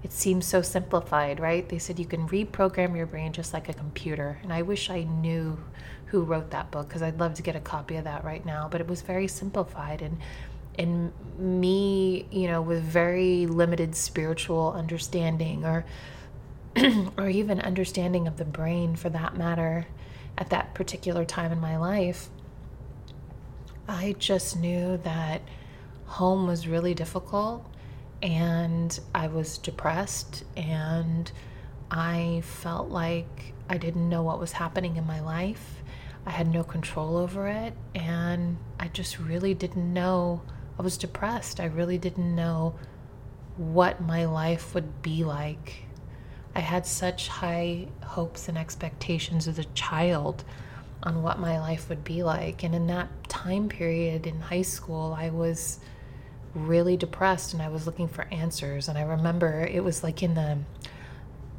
it 0.03 0.11
seems 0.11 0.45
so 0.45 0.61
simplified, 0.61 1.39
right? 1.39 1.67
They 1.67 1.79
said 1.79 1.97
you 1.97 2.05
can 2.05 2.27
reprogram 2.27 2.95
your 2.95 3.05
brain 3.05 3.31
just 3.31 3.53
like 3.53 3.69
a 3.69 3.73
computer. 3.73 4.37
And 4.43 4.51
I 4.51 4.61
wish 4.61 4.89
I 4.89 5.03
knew 5.03 5.57
who 6.07 6.23
wrote 6.23 6.51
that 6.51 6.69
book 6.71 6.89
because 6.89 7.01
I'd 7.01 7.19
love 7.19 7.35
to 7.35 7.41
get 7.41 7.55
a 7.55 7.61
copy 7.61 7.95
of 7.95 8.03
that 8.03 8.25
right 8.25 8.45
now. 8.45 8.67
But 8.69 8.81
it 8.81 8.87
was 8.87 9.01
very 9.01 9.27
simplified 9.27 10.01
and 10.01 10.17
and 10.77 11.13
me, 11.37 12.25
you 12.31 12.47
know, 12.47 12.61
with 12.61 12.83
very 12.83 13.45
limited 13.45 13.95
spiritual 13.95 14.73
understanding 14.75 15.63
or 15.63 15.85
or 17.17 17.29
even 17.29 17.61
understanding 17.61 18.27
of 18.27 18.37
the 18.37 18.45
brain 18.45 18.95
for 18.95 19.09
that 19.09 19.37
matter 19.37 19.87
at 20.37 20.49
that 20.49 20.73
particular 20.73 21.23
time 21.23 21.51
in 21.51 21.61
my 21.61 21.77
life, 21.77 22.29
I 23.87 24.15
just 24.17 24.59
knew 24.59 24.97
that 24.97 25.41
home 26.05 26.47
was 26.47 26.67
really 26.67 26.93
difficult 26.93 27.65
and 28.23 28.99
I 29.13 29.27
was 29.27 29.59
depressed 29.59 30.43
and 30.57 31.31
I 31.91 32.41
felt 32.43 32.89
like 32.89 33.53
I 33.69 33.77
didn't 33.77 34.09
know 34.09 34.23
what 34.23 34.39
was 34.39 34.53
happening 34.53 34.97
in 34.97 35.05
my 35.05 35.19
life 35.19 35.83
I 36.25 36.31
had 36.31 36.47
no 36.47 36.63
control 36.63 37.17
over 37.17 37.47
it, 37.47 37.73
and 37.95 38.57
I 38.79 38.87
just 38.87 39.19
really 39.19 39.53
didn't 39.53 39.93
know. 39.93 40.41
I 40.79 40.81
was 40.81 40.97
depressed. 40.97 41.59
I 41.59 41.65
really 41.65 41.97
didn't 41.97 42.33
know 42.33 42.75
what 43.57 44.01
my 44.01 44.25
life 44.25 44.73
would 44.73 45.01
be 45.01 45.23
like. 45.23 45.85
I 46.55 46.61
had 46.61 46.85
such 46.85 47.27
high 47.27 47.87
hopes 48.03 48.47
and 48.47 48.57
expectations 48.57 49.47
as 49.47 49.59
a 49.59 49.65
child 49.65 50.43
on 51.01 51.21
what 51.21 51.39
my 51.39 51.59
life 51.59 51.89
would 51.89 52.03
be 52.03 52.23
like. 52.23 52.63
And 52.63 52.73
in 52.73 52.87
that 52.87 53.27
time 53.27 53.67
period 53.67 54.25
in 54.25 54.39
high 54.39 54.61
school, 54.61 55.15
I 55.17 55.29
was 55.29 55.79
really 56.53 56.97
depressed 56.97 57.53
and 57.53 57.61
I 57.61 57.69
was 57.69 57.85
looking 57.85 58.07
for 58.07 58.25
answers. 58.31 58.87
And 58.87 58.97
I 58.97 59.03
remember 59.03 59.61
it 59.61 59.83
was 59.83 60.03
like 60.03 60.21
in 60.23 60.35
the 60.35 60.59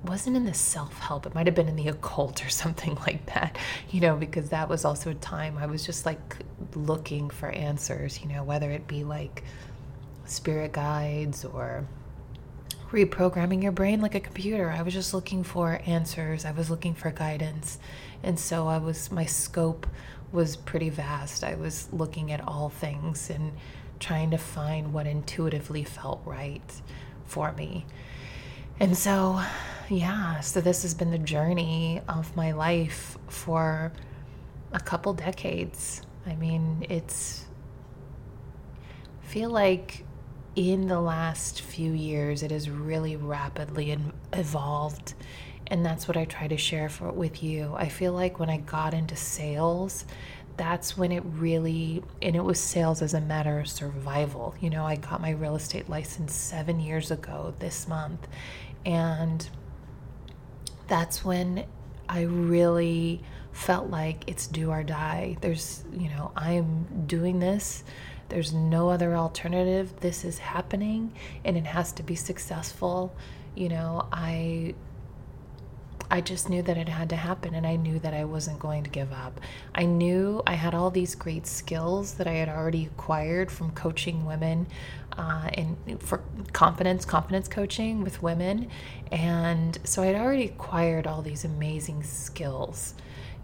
wasn't 0.05 0.37
in 0.37 0.45
the 0.45 0.55
self 0.55 0.99
help. 0.99 1.27
It 1.27 1.35
might 1.35 1.47
have 1.47 1.55
been 1.55 1.69
in 1.69 1.77
the 1.77 1.89
occult 1.89 2.45
or 2.45 2.49
something 2.51 2.97
like 3.07 3.27
that, 3.35 3.57
you 3.91 4.01
know, 4.01 4.17
because 4.17 4.51
that 4.51 4.69
was 4.69 4.85
also 4.85 5.11
a 5.11 5.15
time 5.15 5.59
I 5.59 5.67
was 5.67 5.85
just 5.85 6.07
like 6.07 6.37
looking 6.75 7.31
for 7.31 7.49
answers, 7.49 8.21
you 8.21 8.29
know, 8.29 8.45
whether 8.45 8.71
it 8.71 8.87
be 8.87 9.05
like 9.05 9.45
spirit 10.27 10.73
guides 10.73 11.45
or 11.45 11.87
reprogramming 12.91 13.63
your 13.63 13.73
brain 13.73 14.01
like 14.01 14.15
a 14.15 14.21
computer. 14.21 14.71
I 14.71 14.83
was 14.83 14.95
just 14.95 15.15
looking 15.15 15.43
for 15.43 15.81
answers, 15.87 16.45
I 16.45 16.53
was 16.53 16.71
looking 16.71 16.95
for 16.95 17.11
guidance. 17.11 17.79
And 18.23 18.39
so 18.39 18.69
I 18.69 18.79
was, 18.79 19.11
my 19.11 19.27
scope 19.27 19.87
was 20.33 20.57
pretty 20.57 20.91
vast. 20.91 21.45
I 21.45 21.55
was 21.55 21.89
looking 21.93 22.33
at 22.33 22.41
all 22.47 22.69
things 22.69 23.31
and 23.31 23.53
trying 23.99 24.31
to 24.31 24.39
find 24.39 24.93
what 24.93 25.07
intuitively 25.07 25.85
felt 25.85 26.21
right 26.25 26.83
for 27.25 27.53
me. 27.53 27.87
And 28.81 28.97
so 28.97 29.41
yeah, 29.89 30.41
so 30.41 30.61
this 30.61 30.83
has 30.83 30.95
been 30.95 31.11
the 31.11 31.19
journey 31.19 32.01
of 32.09 32.35
my 32.37 32.53
life 32.53 33.19
for 33.29 33.93
a 34.73 34.81
couple 34.81 35.13
decades. 35.13 36.03
I 36.27 36.35
mean, 36.37 36.87
it's 36.89 37.45
I 39.23 39.27
feel 39.27 39.51
like 39.51 40.05
in 40.57 40.87
the 40.87 41.01
last 41.01 41.63
few 41.63 41.93
years 41.93 42.43
it 42.43 42.51
has 42.51 42.71
really 42.71 43.17
rapidly 43.17 43.97
evolved 44.33 45.15
and 45.67 45.85
that's 45.85 46.07
what 46.07 46.17
I 46.17 46.25
try 46.25 46.47
to 46.49 46.57
share 46.57 46.89
for 46.89 47.11
with 47.11 47.43
you. 47.43 47.75
I 47.77 47.89
feel 47.89 48.13
like 48.13 48.39
when 48.39 48.51
I 48.51 48.59
got 48.59 48.95
into 48.95 49.17
sales, 49.17 50.05
that's 50.57 50.97
when 50.97 51.11
it 51.13 51.23
really 51.25 52.03
and 52.23 52.37
it 52.37 52.45
was 52.45 52.61
sales 52.61 53.03
as 53.03 53.15
a 53.15 53.21
matter 53.21 53.59
of 53.61 53.69
survival. 53.69 54.55
You 54.61 54.71
know 54.71 54.85
i 54.85 54.97
got 54.97 55.21
my 55.21 55.31
real 55.31 55.57
estate 55.57 55.89
license 55.89 56.35
seven 56.35 56.81
years 56.81 57.11
ago 57.11 57.55
this 57.59 57.89
month 57.89 58.27
and 58.87 59.49
that's 60.87 61.25
when 61.25 61.65
i 62.09 62.23
really 62.23 63.23
felt 63.53 63.89
like 63.89 64.25
it's 64.27 64.47
do 64.47 64.71
or 64.71 64.83
die. 64.83 65.37
There's 65.41 65.85
you 65.93 66.09
know 66.11 66.33
i'm 66.37 67.05
doing 67.07 67.39
this. 67.39 67.85
There's 68.29 68.53
no 68.53 68.89
other 68.89 69.15
alternative. 69.15 70.01
This 70.01 70.25
is 70.25 70.39
happening 70.39 71.13
and 71.45 71.57
it 71.57 71.67
has 71.67 71.93
to 71.93 72.03
be 72.03 72.15
successful. 72.15 73.15
You 73.55 73.69
know 73.69 74.09
i 74.13 74.75
I 76.11 76.21
just 76.21 76.49
knew 76.49 76.63
that 76.63 76.77
it 76.77 76.89
had 76.89 77.09
to 77.11 77.17
happen 77.17 77.55
and 77.55 77.67
I 77.67 77.77
knew 77.77 77.99
that 78.01 78.15
I 78.15 78.25
wasn't 78.25 78.59
going 78.59 78.85
to 78.85 78.91
give 78.91 79.13
up. 79.13 79.41
I 79.75 79.85
knew 79.85 80.43
I 80.47 80.55
had 80.55 80.75
all 80.75 80.91
these 80.91 81.15
great 81.15 81.47
skills 81.47 82.15
that 82.15 82.27
I 82.27 82.33
had 82.33 82.49
already 82.49 82.87
acquired 82.87 83.51
from 83.51 83.71
coaching 83.73 84.25
women 84.25 84.67
uh, 85.17 85.49
and 85.55 86.03
for 86.03 86.23
confidence, 86.53 87.05
confidence 87.05 87.49
coaching 87.49 88.03
with 88.03 88.23
women. 88.23 88.69
And 89.11 89.79
so 89.85 90.03
I 90.03 90.07
had 90.07 90.17
already 90.17 90.45
acquired 90.45 91.07
all 91.07 91.23
these 91.23 91.45
amazing 91.45 92.03
skills, 92.03 92.95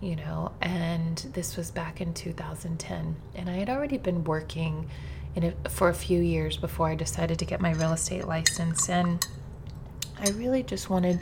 you 0.01 0.17
know, 0.17 0.53
and 0.61 1.17
this 1.33 1.57
was 1.57 1.71
back 1.71 2.01
in 2.01 2.15
2010. 2.15 3.17
And 3.35 3.51
I 3.51 3.55
had 3.55 3.71
already 3.71 3.99
been 3.99 4.25
working 4.25 4.89
in 5.35 5.45
a, 5.45 5.69
for 5.69 5.89
a 5.89 5.95
few 5.95 6.21
years 6.21 6.57
before 6.57 6.89
I 6.89 6.95
decided 6.95 7.39
to 7.39 7.45
get 7.45 7.61
my 7.61 7.73
real 7.73 7.93
estate 7.93 8.27
license. 8.27 8.89
And 8.89 9.27
I 10.19 10.31
really 10.31 10.63
just 10.63 10.91
wanted 10.91 11.21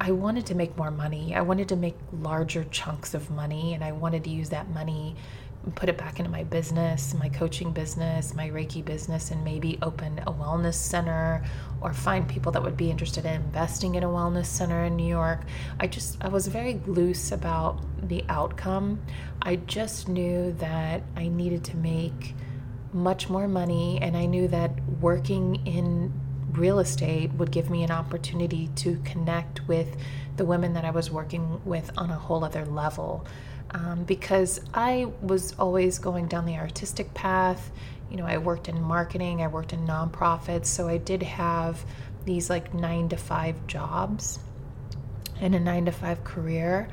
I 0.00 0.10
wanted 0.10 0.46
to 0.46 0.54
make 0.54 0.76
more 0.76 0.90
money. 0.90 1.34
I 1.34 1.40
wanted 1.40 1.68
to 1.70 1.76
make 1.76 1.96
larger 2.12 2.64
chunks 2.64 3.14
of 3.14 3.30
money, 3.30 3.74
and 3.74 3.82
I 3.82 3.92
wanted 3.92 4.24
to 4.24 4.30
use 4.30 4.50
that 4.50 4.68
money 4.70 5.16
and 5.64 5.74
put 5.74 5.88
it 5.88 5.96
back 5.96 6.18
into 6.18 6.30
my 6.30 6.44
business, 6.44 7.14
my 7.14 7.28
coaching 7.30 7.72
business, 7.72 8.34
my 8.34 8.50
Reiki 8.50 8.84
business, 8.84 9.30
and 9.30 9.42
maybe 9.42 9.78
open 9.82 10.18
a 10.26 10.32
wellness 10.32 10.74
center 10.74 11.44
or 11.80 11.92
find 11.92 12.28
people 12.28 12.52
that 12.52 12.62
would 12.62 12.76
be 12.76 12.90
interested 12.90 13.24
in 13.24 13.34
investing 13.34 13.94
in 13.94 14.02
a 14.02 14.08
wellness 14.08 14.46
center 14.46 14.84
in 14.84 14.96
New 14.96 15.08
York. 15.08 15.40
I 15.80 15.86
just, 15.86 16.22
I 16.22 16.28
was 16.28 16.46
very 16.46 16.74
loose 16.86 17.32
about 17.32 17.80
the 18.08 18.24
outcome. 18.28 19.00
I 19.42 19.56
just 19.56 20.08
knew 20.08 20.52
that 20.58 21.02
I 21.16 21.28
needed 21.28 21.64
to 21.64 21.76
make 21.76 22.34
much 22.92 23.28
more 23.28 23.48
money, 23.48 23.98
and 24.02 24.16
I 24.16 24.26
knew 24.26 24.46
that 24.48 24.72
working 25.00 25.66
in 25.66 26.12
real 26.52 26.78
estate 26.78 27.32
would 27.34 27.50
give 27.50 27.70
me 27.70 27.82
an 27.82 27.90
opportunity 27.90 28.68
to 28.76 29.00
connect 29.04 29.66
with 29.68 29.96
the 30.36 30.44
women 30.44 30.74
that 30.74 30.84
I 30.84 30.90
was 30.90 31.10
working 31.10 31.60
with 31.64 31.90
on 31.96 32.10
a 32.10 32.16
whole 32.16 32.44
other 32.44 32.64
level. 32.64 33.26
Um, 33.72 34.04
because 34.04 34.60
I 34.72 35.06
was 35.20 35.54
always 35.58 35.98
going 35.98 36.28
down 36.28 36.46
the 36.46 36.56
artistic 36.56 37.12
path. 37.14 37.70
You 38.10 38.16
know, 38.16 38.26
I 38.26 38.38
worked 38.38 38.68
in 38.68 38.80
marketing, 38.80 39.42
I 39.42 39.48
worked 39.48 39.72
in 39.72 39.86
nonprofits, 39.86 40.66
so 40.66 40.88
I 40.88 40.98
did 40.98 41.22
have 41.22 41.84
these 42.24 42.48
like 42.48 42.72
nine 42.74 43.08
to 43.08 43.16
five 43.16 43.66
jobs 43.66 44.38
and 45.40 45.54
a 45.54 45.60
nine 45.60 45.86
to 45.86 45.92
five 45.92 46.22
career. 46.24 46.88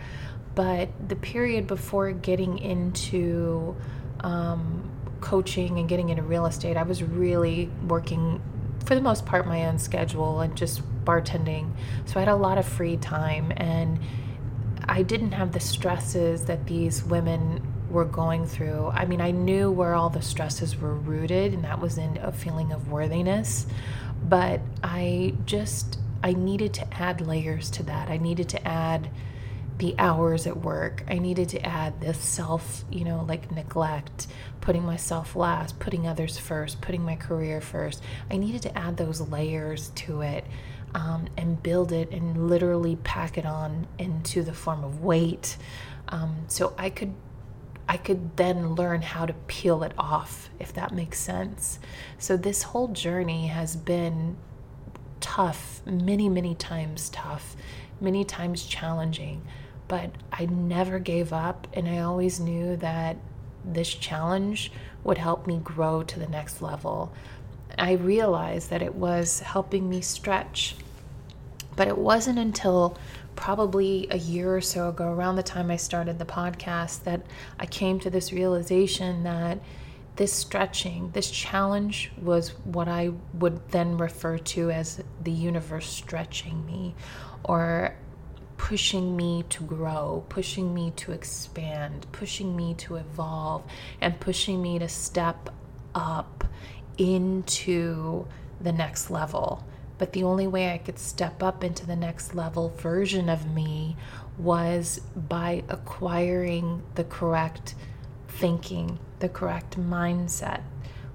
But 0.56 0.90
the 1.08 1.16
period 1.16 1.68
before 1.68 2.12
getting 2.12 2.60
into 2.60 3.76
um, 4.22 4.90
coaching 5.22 5.80
and 5.80 5.88
getting 5.88 6.10
into 6.10 6.24
real 6.24 6.46
estate, 6.46 6.78
I 6.78 6.84
was 6.84 7.04
really 7.04 7.70
working 7.88 8.42
for 8.86 8.96
the 8.96 9.02
most 9.02 9.26
part 9.26 9.48
my 9.48 9.66
own 9.66 9.80
schedule 9.80 10.42
and 10.42 10.56
just 10.56 10.82
bartending. 11.06 11.72
So 12.06 12.18
I 12.18 12.20
had 12.20 12.30
a 12.30 12.36
lot 12.36 12.58
of 12.58 12.66
free 12.66 12.98
time 12.98 13.52
and 13.58 14.00
I 14.86 15.04
didn't 15.04 15.32
have 15.32 15.54
the 15.54 15.60
stresses 15.60 16.46
that 16.46 16.68
these 16.68 17.04
women 17.04 17.66
were 17.90 18.06
going 18.06 18.46
through. 18.46 18.90
I 18.94 19.06
mean, 19.06 19.22
I 19.22 19.32
knew 19.32 19.72
where 19.72 19.94
all 19.94 20.10
the 20.10 20.22
stresses 20.22 20.76
were 20.76 20.96
rooted, 20.96 21.54
and 21.54 21.64
that 21.64 21.80
was 21.80 21.98
in 21.98 22.18
a 22.18 22.32
feeling 22.32 22.72
of 22.72 22.92
worthiness. 22.92 23.68
But 24.28 24.62
I 24.84 25.36
just, 25.46 26.00
I 26.24 26.34
needed 26.34 26.74
to 26.76 26.94
add 26.94 27.22
layers 27.22 27.70
to 27.72 27.84
that. 27.84 28.10
I 28.10 28.18
needed 28.18 28.50
to 28.50 28.68
add 28.68 29.10
the 29.84 29.96
hours 30.00 30.48
at 30.48 30.56
work. 30.56 31.04
I 31.10 31.20
needed 31.20 31.50
to 31.50 31.66
add 31.66 32.00
this 32.00 32.18
self, 32.18 32.86
you 32.90 33.04
know, 33.04 33.26
like 33.28 33.52
neglect, 33.52 34.28
putting 34.62 34.86
myself 34.86 35.36
last, 35.36 35.78
putting 35.78 36.08
others 36.08 36.38
first, 36.38 36.80
putting 36.80 37.04
my 37.04 37.18
career 37.18 37.60
first. 37.60 38.02
I 38.32 38.38
needed 38.38 38.62
to 38.62 38.78
add 38.78 38.96
those 38.96 39.20
layers 39.20 39.90
to 39.96 40.22
it 40.22 40.46
um, 40.96 41.28
and 41.36 41.62
build 41.62 41.92
it 41.92 42.12
and 42.12 42.48
literally 42.48 42.96
pack 43.04 43.38
it 43.38 43.46
on 43.46 43.86
into 44.00 44.42
the 44.42 44.54
form 44.54 44.86
of 44.86 45.04
weight. 45.04 45.58
Um, 46.08 46.46
so 46.48 46.74
I 46.78 46.90
could 46.90 47.14
I 47.90 47.98
could 47.98 48.38
then 48.38 48.76
learn 48.76 49.02
how 49.02 49.26
to 49.26 49.34
peel 49.48 49.84
it 49.84 49.92
off, 49.98 50.50
if 50.62 50.72
that 50.76 50.94
makes 50.94 51.20
sense. 51.20 51.80
So, 52.18 52.38
this 52.38 52.64
whole 52.64 52.88
journey 52.88 53.48
has 53.48 53.76
been 53.76 54.38
tough, 55.20 55.82
many, 55.86 56.30
many 56.30 56.56
times 56.56 57.10
tough, 57.10 57.58
many 58.00 58.24
times 58.24 58.66
challenging 58.66 59.46
but 59.94 60.10
I 60.32 60.48
never 60.48 60.98
gave 60.98 61.32
up, 61.32 61.68
and 61.72 61.88
I 61.88 62.00
always 62.00 62.40
knew 62.40 62.76
that 62.78 63.16
this 63.64 63.94
challenge 63.94 64.72
would 65.04 65.20
help 65.20 65.46
me 65.46 65.60
grow 65.64 66.02
to 66.02 66.18
the 66.18 66.26
next 66.26 66.64
level. 66.64 67.14
I 67.78 67.92
realized 67.92 68.72
that 68.72 68.82
it 68.82 68.96
was 68.96 69.42
helping 69.42 69.88
me 69.88 70.02
stretch, 70.02 70.76
but 71.76 71.88
it 71.88 71.96
wasn't 71.96 72.40
until 72.40 72.98
probably 73.36 74.08
a 74.10 74.18
year 74.18 74.56
or 74.56 74.62
so 74.62 74.90
ago, 74.90 75.12
around 75.12 75.36
the 75.36 75.44
time 75.44 75.70
I 75.70 75.76
started 75.76 76.18
the 76.18 76.26
podcast, 76.26 77.04
that 77.04 77.22
I 77.60 77.68
came 77.68 78.00
to 78.00 78.10
this 78.10 78.34
realization 78.34 79.22
that 79.26 79.60
this 80.16 80.34
stretching, 80.34 81.12
this 81.12 81.30
challenge 81.30 82.12
was 82.20 82.50
what 82.64 82.88
I 82.88 83.12
would 83.36 83.70
then 83.70 84.00
refer 84.00 84.40
to 84.40 84.72
as 84.72 85.04
the 85.24 85.32
universe 85.32 85.88
stretching 85.88 86.66
me, 86.66 86.96
or 87.44 87.94
pushing 88.64 89.18
me 89.18 89.44
to 89.50 89.62
grow, 89.62 90.24
pushing 90.30 90.74
me 90.74 90.90
to 90.96 91.12
expand, 91.12 92.08
pushing 92.14 92.56
me 92.56 92.74
to 92.74 92.96
evolve, 92.96 93.62
and 94.00 94.18
pushing 94.22 94.62
me 94.62 94.80
to 94.80 94.88
step 94.88 95.50
up 95.94 96.46
into 96.98 98.26
the 98.62 98.72
next 98.72 99.10
level. 99.10 99.68
But 99.98 100.14
the 100.14 100.24
only 100.24 100.48
way 100.48 100.72
I 100.72 100.78
could 100.78 100.98
step 100.98 101.44
up 101.44 101.62
into 101.62 101.86
the 101.86 101.98
next 101.98 102.36
level 102.36 102.70
version 102.70 103.28
of 103.28 103.54
me 103.54 103.98
was 104.38 105.02
by 105.14 105.64
acquiring 105.68 106.84
the 106.96 107.04
correct 107.04 107.76
thinking, 108.30 108.98
the 109.20 109.28
correct 109.28 109.78
mindset, 109.78 110.62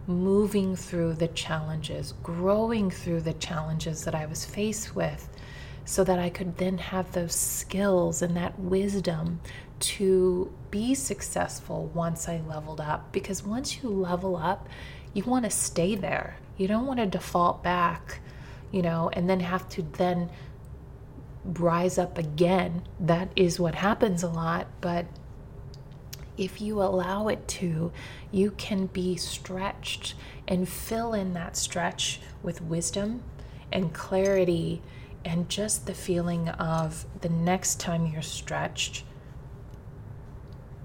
moving 0.07 0.77
through 0.77 1.15
the 1.15 1.29
challenges, 1.29 2.13
growing 2.23 2.91
through 2.91 3.23
the 3.23 3.33
challenges 3.33 4.05
that 4.05 4.15
I 4.15 4.27
was 4.27 4.45
faced 4.45 4.95
with 4.95 5.31
so 5.89 6.05
that 6.05 6.19
I 6.19 6.29
could 6.29 6.59
then 6.59 6.77
have 6.77 7.13
those 7.13 7.35
skills 7.35 8.21
and 8.21 8.37
that 8.37 8.61
wisdom 8.61 9.41
to 9.81 10.53
be 10.71 10.95
successful 10.95 11.91
once 11.95 12.29
I 12.29 12.43
leveled 12.47 12.79
up. 12.79 13.11
Because 13.11 13.43
once 13.43 13.83
you 13.83 13.89
level 13.89 14.37
up, 14.37 14.69
you 15.15 15.23
want 15.25 15.47
to 15.47 15.51
stay 15.51 15.95
there. 15.95 16.37
You 16.59 16.69
don't 16.69 16.85
want 16.85 17.01
to 17.01 17.07
default 17.07 17.63
back, 17.63 18.21
you 18.71 18.83
know, 18.83 19.09
and 19.15 19.31
then 19.31 19.41
have 19.41 19.67
to 19.71 19.83
then 19.83 20.29
rise 21.43 21.97
up 21.97 22.19
again. 22.19 22.83
That 23.01 23.31
is 23.35 23.59
what 23.59 23.77
happens 23.77 24.23
a 24.23 24.29
lot, 24.29 24.67
but 24.83 25.07
if 26.37 26.61
you 26.61 26.83
allow 26.83 27.29
it 27.29 27.49
to, 27.49 27.93
you 28.31 28.51
can 28.51 28.89
be 28.89 29.17
stretched 29.17 30.17
and 30.47 30.69
fill 30.69 31.15
in 31.15 31.33
that 31.33 31.57
stretch 31.57 32.21
with 32.43 32.61
wisdom 32.61 33.23
and 33.73 33.95
clarity 33.95 34.83
and 35.29 35.49
just 35.51 35.87
the 35.87 35.95
feeling 35.95 36.49
of 36.49 37.05
the 37.21 37.29
next 37.29 37.79
time 37.79 38.07
you're 38.07 38.23
stretched, 38.23 39.05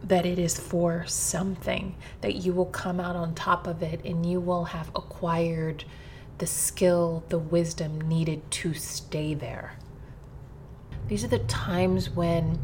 that 0.03 0.25
it 0.25 0.38
is 0.38 0.60
for 0.60 1.06
something, 1.08 1.95
that 2.19 2.36
you 2.36 2.51
will 2.51 2.65
come 2.65 2.99
out 2.99 3.15
on 3.15 3.34
top 3.34 3.67
of 3.67 3.82
it 3.82 4.03
and 4.03 4.25
you 4.25 4.41
will 4.41 4.65
have 4.65 4.89
acquired 4.89 5.86
the 6.39 6.45
skill, 6.45 7.23
the 7.29 7.39
wisdom 7.39 8.01
needed 8.01 8.51
to 8.51 8.73
stay 8.73 9.34
there. 9.34 9.77
These 11.08 11.23
are 11.23 11.29
the 11.29 11.39
times 11.39 12.10
when 12.10 12.60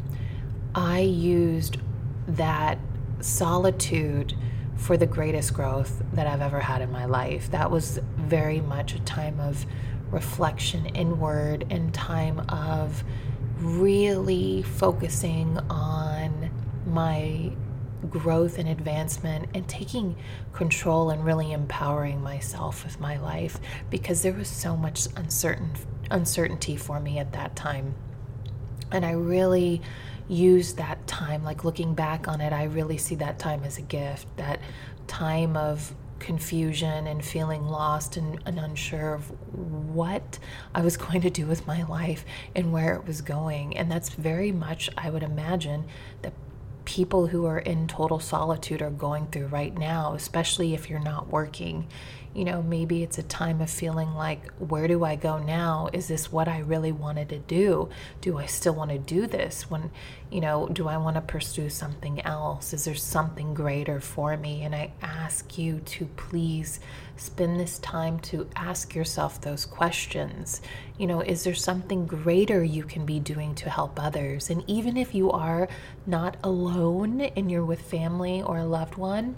I 0.74 1.00
used 1.00 1.78
that 2.26 2.78
solitude 3.20 4.34
for 4.76 4.98
the 4.98 5.06
greatest 5.06 5.54
growth 5.54 6.02
that 6.12 6.26
I've 6.26 6.42
ever 6.42 6.60
had 6.60 6.82
in 6.82 6.92
my 6.92 7.06
life. 7.06 7.50
That 7.50 7.70
was 7.70 8.00
very 8.16 8.60
much 8.60 8.94
a 8.94 9.00
time 9.00 9.40
of 9.40 9.64
reflection 10.10 10.86
inward 10.86 11.66
and 11.70 11.92
time 11.94 12.40
of 12.48 13.04
really 13.58 14.62
focusing 14.62 15.58
on 15.70 16.50
my 16.86 17.52
growth 18.08 18.58
and 18.58 18.68
advancement 18.68 19.46
and 19.54 19.68
taking 19.68 20.16
control 20.52 21.10
and 21.10 21.24
really 21.24 21.52
empowering 21.52 22.22
myself 22.22 22.82
with 22.84 22.98
my 22.98 23.18
life 23.18 23.60
because 23.90 24.22
there 24.22 24.32
was 24.32 24.48
so 24.48 24.76
much 24.76 25.06
uncertain 25.16 25.70
uncertainty 26.10 26.74
for 26.74 26.98
me 26.98 27.18
at 27.18 27.32
that 27.32 27.54
time 27.54 27.94
and 28.90 29.04
I 29.04 29.12
really 29.12 29.80
use 30.28 30.74
that 30.74 31.06
time, 31.06 31.42
like 31.42 31.64
looking 31.64 31.94
back 31.94 32.28
on 32.28 32.40
it, 32.40 32.52
I 32.52 32.64
really 32.64 32.98
see 32.98 33.16
that 33.16 33.38
time 33.38 33.64
as 33.64 33.78
a 33.78 33.82
gift. 33.82 34.26
That 34.36 34.60
time 35.06 35.56
of 35.56 35.94
confusion 36.30 37.08
and 37.08 37.24
feeling 37.24 37.66
lost 37.66 38.16
and, 38.16 38.40
and, 38.46 38.56
unsure 38.60 39.14
of 39.14 39.32
what 39.52 40.38
I 40.72 40.80
was 40.80 40.96
going 41.04 41.22
to 41.22 41.30
do 41.30 41.44
with 41.44 41.66
my 41.66 41.82
life 41.82 42.24
and 42.54 42.72
where 42.72 42.94
it 42.94 43.04
was 43.04 43.20
going. 43.20 43.76
And 43.76 43.90
that's 43.90 44.10
very 44.10 44.52
much, 44.52 44.88
I 44.96 45.10
would 45.10 45.24
imagine, 45.24 45.86
that 46.22 46.32
people 46.84 47.26
who 47.26 47.46
are 47.46 47.58
in 47.58 47.88
total 47.88 48.20
solitude 48.20 48.80
are 48.80 48.90
going 48.90 49.26
through 49.26 49.48
right 49.48 49.76
now, 49.76 50.14
especially 50.14 50.72
if 50.72 50.88
you're 50.88 51.00
not 51.00 51.26
working. 51.26 51.88
You 52.32 52.44
know, 52.44 52.62
maybe 52.62 53.02
it's 53.02 53.18
a 53.18 53.24
time 53.24 53.60
of 53.60 53.68
feeling 53.68 54.14
like, 54.14 54.48
where 54.58 54.86
do 54.86 55.04
I 55.04 55.16
go 55.16 55.38
now? 55.38 55.88
Is 55.92 56.06
this 56.06 56.30
what 56.30 56.46
I 56.46 56.60
really 56.60 56.92
wanted 56.92 57.28
to 57.30 57.38
do? 57.38 57.88
Do 58.20 58.38
I 58.38 58.46
still 58.46 58.72
want 58.72 58.92
to 58.92 58.98
do 58.98 59.26
this? 59.26 59.68
When, 59.68 59.90
you 60.30 60.40
know, 60.40 60.68
do 60.68 60.86
I 60.86 60.96
want 60.96 61.16
to 61.16 61.22
pursue 61.22 61.68
something 61.68 62.20
else? 62.20 62.72
Is 62.72 62.84
there 62.84 62.94
something 62.94 63.52
greater 63.52 63.98
for 63.98 64.36
me? 64.36 64.62
And 64.62 64.76
I 64.76 64.92
ask 65.02 65.58
you 65.58 65.80
to 65.80 66.06
please 66.16 66.78
spend 67.16 67.58
this 67.58 67.80
time 67.80 68.20
to 68.20 68.48
ask 68.54 68.94
yourself 68.94 69.40
those 69.40 69.66
questions. 69.66 70.62
You 70.98 71.08
know, 71.08 71.20
is 71.20 71.42
there 71.42 71.54
something 71.54 72.06
greater 72.06 72.62
you 72.62 72.84
can 72.84 73.04
be 73.04 73.18
doing 73.18 73.56
to 73.56 73.68
help 73.68 74.00
others? 74.00 74.50
And 74.50 74.62
even 74.68 74.96
if 74.96 75.16
you 75.16 75.32
are 75.32 75.68
not 76.06 76.36
alone 76.44 77.20
and 77.20 77.50
you're 77.50 77.64
with 77.64 77.82
family 77.82 78.40
or 78.40 78.58
a 78.58 78.64
loved 78.64 78.94
one, 78.94 79.36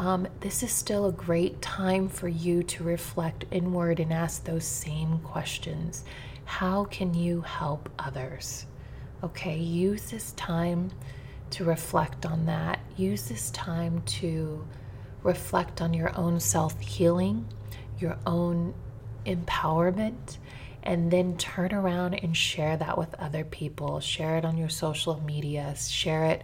um, 0.00 0.26
this 0.40 0.62
is 0.62 0.72
still 0.72 1.04
a 1.04 1.12
great 1.12 1.60
time 1.60 2.08
for 2.08 2.26
you 2.26 2.62
to 2.62 2.82
reflect 2.82 3.44
inward 3.50 4.00
and 4.00 4.14
ask 4.14 4.42
those 4.44 4.64
same 4.64 5.18
questions. 5.18 6.04
How 6.46 6.84
can 6.84 7.12
you 7.12 7.42
help 7.42 7.90
others? 7.98 8.64
Okay, 9.22 9.58
use 9.58 10.10
this 10.10 10.32
time 10.32 10.90
to 11.50 11.64
reflect 11.66 12.24
on 12.24 12.46
that. 12.46 12.80
Use 12.96 13.28
this 13.28 13.50
time 13.50 14.00
to 14.06 14.66
reflect 15.22 15.82
on 15.82 15.92
your 15.92 16.16
own 16.16 16.40
self 16.40 16.80
healing, 16.80 17.46
your 17.98 18.16
own 18.26 18.72
empowerment, 19.26 20.38
and 20.82 21.10
then 21.10 21.36
turn 21.36 21.74
around 21.74 22.14
and 22.14 22.34
share 22.34 22.78
that 22.78 22.96
with 22.96 23.14
other 23.16 23.44
people. 23.44 24.00
Share 24.00 24.38
it 24.38 24.46
on 24.46 24.56
your 24.56 24.70
social 24.70 25.20
media, 25.26 25.74
share 25.76 26.24
it 26.24 26.42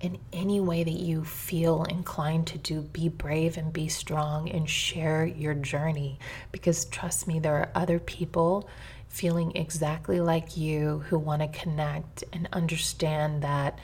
in 0.00 0.18
any 0.32 0.60
way 0.60 0.84
that 0.84 0.90
you 0.90 1.24
feel 1.24 1.84
inclined 1.84 2.46
to 2.48 2.58
do. 2.58 2.82
Be 2.82 3.08
brave 3.08 3.56
and 3.56 3.72
be 3.72 3.88
strong 3.88 4.48
and 4.48 4.68
share 4.68 5.26
your 5.26 5.54
journey 5.54 6.18
because 6.52 6.84
trust 6.84 7.26
me, 7.26 7.40
there 7.40 7.56
are 7.56 7.70
other 7.74 7.98
people 7.98 8.68
feeling 9.08 9.56
exactly 9.56 10.20
like 10.20 10.56
you 10.56 11.00
who 11.08 11.18
want 11.18 11.42
to 11.42 11.48
connect 11.48 12.22
and 12.32 12.48
understand 12.52 13.42
that, 13.42 13.78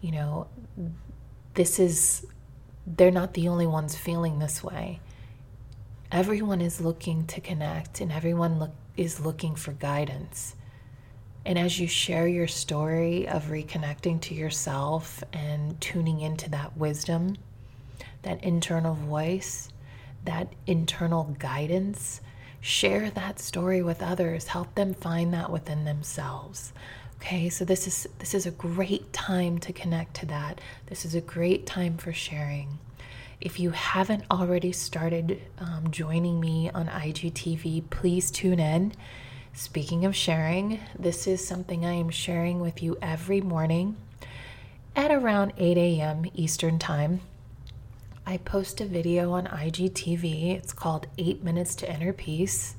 you 0.00 0.12
know, 0.12 0.46
this 1.54 1.78
is, 1.78 2.26
they're 2.86 3.10
not 3.10 3.34
the 3.34 3.48
only 3.48 3.66
ones 3.66 3.96
feeling 3.96 4.38
this 4.38 4.62
way. 4.62 5.00
Everyone 6.12 6.60
is 6.60 6.80
looking 6.80 7.26
to 7.26 7.40
connect 7.40 8.00
and 8.00 8.12
everyone 8.12 8.60
look, 8.60 8.72
is 8.96 9.18
looking 9.18 9.56
for 9.56 9.72
guidance. 9.72 10.54
And 11.46 11.60
as 11.60 11.78
you 11.78 11.86
share 11.86 12.26
your 12.26 12.48
story 12.48 13.28
of 13.28 13.44
reconnecting 13.44 14.20
to 14.22 14.34
yourself 14.34 15.22
and 15.32 15.80
tuning 15.80 16.20
into 16.20 16.50
that 16.50 16.76
wisdom, 16.76 17.36
that 18.22 18.42
internal 18.42 18.94
voice, 18.94 19.68
that 20.24 20.52
internal 20.66 21.36
guidance, 21.38 22.20
share 22.60 23.10
that 23.10 23.38
story 23.38 23.80
with 23.80 24.02
others. 24.02 24.48
Help 24.48 24.74
them 24.74 24.92
find 24.92 25.32
that 25.34 25.52
within 25.52 25.84
themselves. 25.84 26.72
Okay, 27.20 27.48
so 27.48 27.64
this 27.64 27.86
is 27.86 28.08
this 28.18 28.34
is 28.34 28.46
a 28.46 28.50
great 28.50 29.12
time 29.12 29.58
to 29.58 29.72
connect 29.72 30.14
to 30.14 30.26
that. 30.26 30.60
This 30.86 31.04
is 31.04 31.14
a 31.14 31.20
great 31.20 31.64
time 31.64 31.96
for 31.96 32.12
sharing. 32.12 32.80
If 33.40 33.60
you 33.60 33.70
haven't 33.70 34.24
already 34.32 34.72
started 34.72 35.40
um, 35.58 35.92
joining 35.92 36.40
me 36.40 36.72
on 36.74 36.88
IGTV, 36.88 37.88
please 37.88 38.32
tune 38.32 38.58
in. 38.58 38.94
Speaking 39.58 40.04
of 40.04 40.14
sharing, 40.14 40.80
this 40.98 41.26
is 41.26 41.48
something 41.48 41.86
I 41.86 41.94
am 41.94 42.10
sharing 42.10 42.60
with 42.60 42.82
you 42.82 42.98
every 43.00 43.40
morning 43.40 43.96
at 44.94 45.10
around 45.10 45.54
8 45.56 45.78
a.m. 45.78 46.26
Eastern 46.34 46.78
Time. 46.78 47.22
I 48.26 48.36
post 48.36 48.82
a 48.82 48.84
video 48.84 49.32
on 49.32 49.46
IGTV. 49.46 50.54
It's 50.54 50.74
called 50.74 51.06
8 51.16 51.42
Minutes 51.42 51.74
to 51.76 51.90
Inner 51.90 52.12
Peace. 52.12 52.76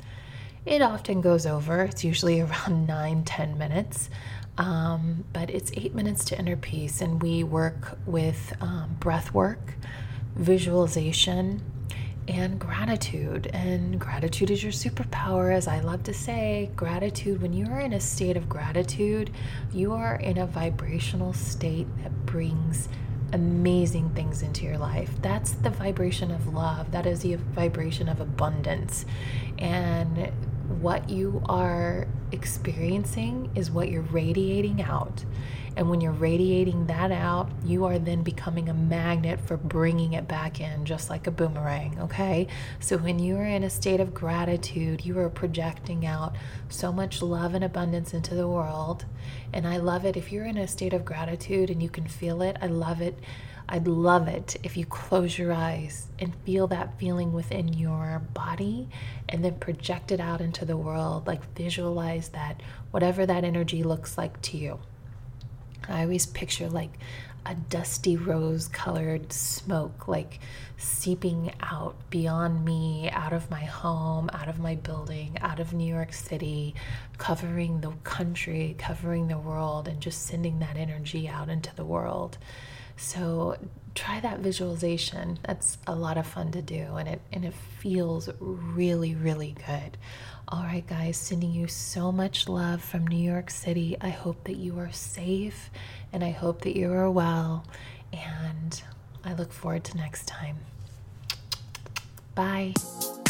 It 0.68 0.84
often 0.84 1.20
goes 1.20 1.48
over, 1.48 1.82
it's 1.82 2.04
usually 2.04 2.42
around 2.42 2.86
9 2.86 3.24
10 3.24 3.58
minutes. 3.58 4.12
Um, 4.60 5.26
but 5.34 5.50
it's 5.50 5.72
8 5.74 5.96
minutes 5.96 6.26
to 6.26 6.38
inner 6.38 6.58
peace, 6.58 7.02
and 7.02 7.24
we 7.24 7.44
work 7.44 7.98
with 8.06 8.54
um, 8.62 8.98
breath 9.00 9.34
work, 9.34 9.74
visualization, 10.36 11.63
and 12.28 12.60
gratitude. 12.60 13.48
And 13.54 14.00
gratitude 14.00 14.52
is 14.52 14.63
your 14.63 14.72
superpower, 14.72 15.54
as 15.54 15.68
I 15.68 15.80
love 15.80 16.04
to 16.04 16.13
say. 16.13 16.72
Gratitude, 16.76 17.42
when 17.42 17.54
you 17.54 17.68
are 17.68 17.80
in 17.80 17.94
a 17.94 18.00
state 18.00 18.38
of 18.38 18.50
gratitude, 18.50 19.32
you 19.72 19.94
are 19.94 20.16
in 20.16 20.38
a 20.38 20.46
vibrational 20.46 21.34
state 21.34 21.88
that 22.04 22.26
brings 22.26 22.90
amazing 23.34 24.10
things 24.12 24.42
into 24.42 24.66
your 24.66 24.78
life. 24.78 25.12
That's 25.22 25.52
the 25.52 25.70
vibration 25.70 26.32
of 26.32 26.54
love, 26.54 26.92
that 26.92 27.06
is 27.06 27.22
the 27.22 27.36
vibration 27.36 28.08
of 28.10 28.22
abundance. 28.22 29.06
And 29.58 30.32
what 30.82 31.10
you 31.10 31.42
are 31.48 32.08
experiencing 32.32 33.52
is 33.56 33.72
what 33.72 33.90
you're 33.90 34.02
radiating 34.02 34.82
out. 34.82 35.24
And 35.78 35.92
when 35.92 36.02
you're 36.02 36.12
radiating 36.12 36.88
that 36.88 37.12
out, 37.12 37.52
you 37.63 37.86
are 37.86 38.00
then 38.00 38.24
becoming 38.24 38.68
a 38.68 38.74
magnet 38.74 39.40
for 39.40 39.58
bringing 39.58 40.13
it 40.13 40.28
back 40.28 40.60
in, 40.60 40.86
just 40.86 41.12
like 41.12 41.28
a 41.28 41.32
boomerang, 41.32 42.00
okay? 42.00 42.48
So 42.80 42.98
when 42.98 43.20
you 43.20 43.38
are 43.38 43.46
in 43.46 43.63
a 43.63 43.70
state 43.70 44.00
of 44.00 44.12
gratitude, 44.12 45.06
you 45.06 45.20
are 45.20 45.30
projecting 45.30 46.04
out 46.04 46.36
so 46.68 46.92
much 46.92 47.22
love 47.22 47.54
and 47.54 47.63
abundance 47.63 48.16
into 48.16 48.34
the 48.34 48.48
world. 48.48 49.06
And 49.54 49.68
I 49.68 49.78
love 49.78 50.04
it 50.04 50.18
if 50.18 50.32
you're 50.32 50.46
in 50.46 50.58
a 50.58 50.68
state 50.68 50.94
of 50.94 51.06
gratitude 51.06 51.70
and 51.70 51.82
you 51.84 51.90
can 51.90 52.08
feel 52.08 52.42
it. 52.42 52.58
I 52.60 52.66
love 52.66 53.00
it. 53.00 53.20
I'd 53.70 53.88
love 53.88 54.28
it 54.28 54.56
if 54.63 54.78
you 54.78 54.86
close 54.86 55.38
your 55.38 55.54
eyes 55.54 56.08
and 56.18 56.34
feel 56.44 56.66
that 56.68 56.98
feeling 56.98 57.34
within 57.34 57.72
your 57.72 58.24
body 58.34 58.90
and 59.30 59.46
then 59.46 59.60
project 59.60 60.12
it 60.12 60.20
out 60.20 60.42
into 60.42 60.66
the 60.66 60.76
world. 60.76 61.28
Like 61.28 61.54
visualize 61.56 62.30
that, 62.30 62.63
whatever 62.90 63.28
that 63.28 63.44
energy 63.44 63.84
looks 63.84 64.18
like 64.18 64.42
to 64.42 64.58
you. 64.58 64.80
I 65.88 66.04
always 66.04 66.26
picture 66.26 66.70
like 66.70 66.92
a 67.46 67.56
dusty 67.56 68.18
rose 68.18 68.68
colored 68.68 69.32
smoke 69.32 70.08
like 70.08 70.40
seeping 70.76 71.54
out 71.62 71.96
beyond 72.10 72.66
me, 72.66 73.10
out 73.12 73.32
of 73.32 73.50
my 73.50 73.63
home, 73.63 74.30
out 74.34 74.50
of 74.50 74.60
my 74.60 74.76
building, 74.76 75.38
out 75.40 75.60
of 75.60 75.74
New 75.74 75.92
York 75.92 76.12
City, 76.13 76.76
covering 77.18 77.80
the 77.80 77.92
country, 78.04 78.76
covering 78.78 79.28
the 79.30 79.38
world, 79.38 79.88
and 79.88 80.02
just 80.02 80.26
sending 80.26 80.60
that 80.60 80.76
energy 80.76 81.28
out 81.28 81.48
into 81.48 81.74
the 81.76 81.86
world. 81.86 82.38
So 82.98 83.58
try 83.98 84.20
that 84.20 84.40
visualization. 84.40 85.40
That's 85.44 85.80
a 85.88 85.96
lot 85.96 86.20
of 86.20 86.28
fun 86.28 86.52
to 86.52 86.62
do 86.62 86.98
and 86.98 87.10
it 87.10 87.22
and 87.34 87.44
it 87.44 87.54
feels 87.80 88.30
really 88.40 89.16
really 89.16 89.56
good. 89.66 89.98
All 90.48 90.64
right 90.64 90.86
guys, 90.86 91.18
sending 91.18 91.52
you 91.52 91.68
so 91.68 92.12
much 92.12 92.48
love 92.48 92.84
from 92.84 93.08
New 93.08 93.18
York 93.18 93.50
City. 93.50 93.98
I 94.00 94.10
hope 94.10 94.44
that 94.44 94.58
you 94.58 94.78
are 94.80 94.92
safe 94.92 95.72
and 96.14 96.24
I 96.24 96.30
hope 96.30 96.62
that 96.62 96.78
you 96.78 96.94
are 96.94 97.10
well 97.10 97.66
and 98.14 98.82
I 99.26 99.34
look 99.34 99.52
forward 99.52 99.84
to 99.86 99.98
next 99.98 100.28
time. 100.28 100.58
Bye. 102.36 102.74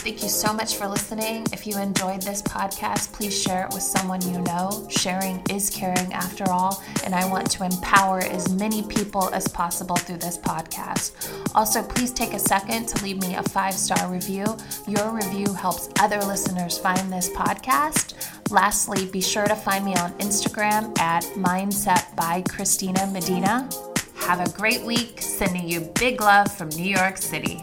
Thank 0.07 0.23
you 0.23 0.29
so 0.29 0.53
much 0.53 0.77
for 0.77 0.87
listening. 0.87 1.45
If 1.51 1.67
you 1.67 1.77
enjoyed 1.77 2.21
this 2.21 2.41
podcast, 2.41 3.11
please 3.11 3.37
share 3.37 3.65
it 3.65 3.73
with 3.73 3.83
someone 3.83 4.21
you 4.21 4.39
know. 4.39 4.87
Sharing 4.89 5.43
is 5.49 5.69
caring 5.69 6.13
after 6.13 6.49
all, 6.49 6.81
and 7.03 7.13
I 7.13 7.29
want 7.29 7.51
to 7.51 7.65
empower 7.65 8.19
as 8.19 8.49
many 8.53 8.83
people 8.83 9.29
as 9.33 9.49
possible 9.49 9.97
through 9.97 10.19
this 10.19 10.37
podcast. 10.37 11.11
Also, 11.53 11.83
please 11.83 12.13
take 12.13 12.31
a 12.31 12.39
second 12.39 12.87
to 12.87 13.03
leave 13.03 13.19
me 13.19 13.35
a 13.35 13.43
five 13.43 13.73
star 13.73 14.09
review. 14.09 14.45
Your 14.87 15.11
review 15.11 15.53
helps 15.53 15.89
other 15.99 16.21
listeners 16.21 16.77
find 16.77 17.11
this 17.11 17.29
podcast. 17.31 18.13
Lastly, 18.49 19.07
be 19.07 19.19
sure 19.19 19.45
to 19.45 19.55
find 19.57 19.83
me 19.83 19.93
on 19.95 20.13
Instagram 20.19 20.97
at 20.99 21.23
Mindset 21.35 22.15
by 22.15 22.43
Christina 22.47 23.07
Medina. 23.07 23.69
Have 24.15 24.39
a 24.39 24.49
great 24.51 24.83
week. 24.83 25.21
Sending 25.21 25.67
you 25.67 25.81
big 25.99 26.21
love 26.21 26.49
from 26.49 26.69
New 26.69 26.95
York 26.95 27.17
City. 27.17 27.61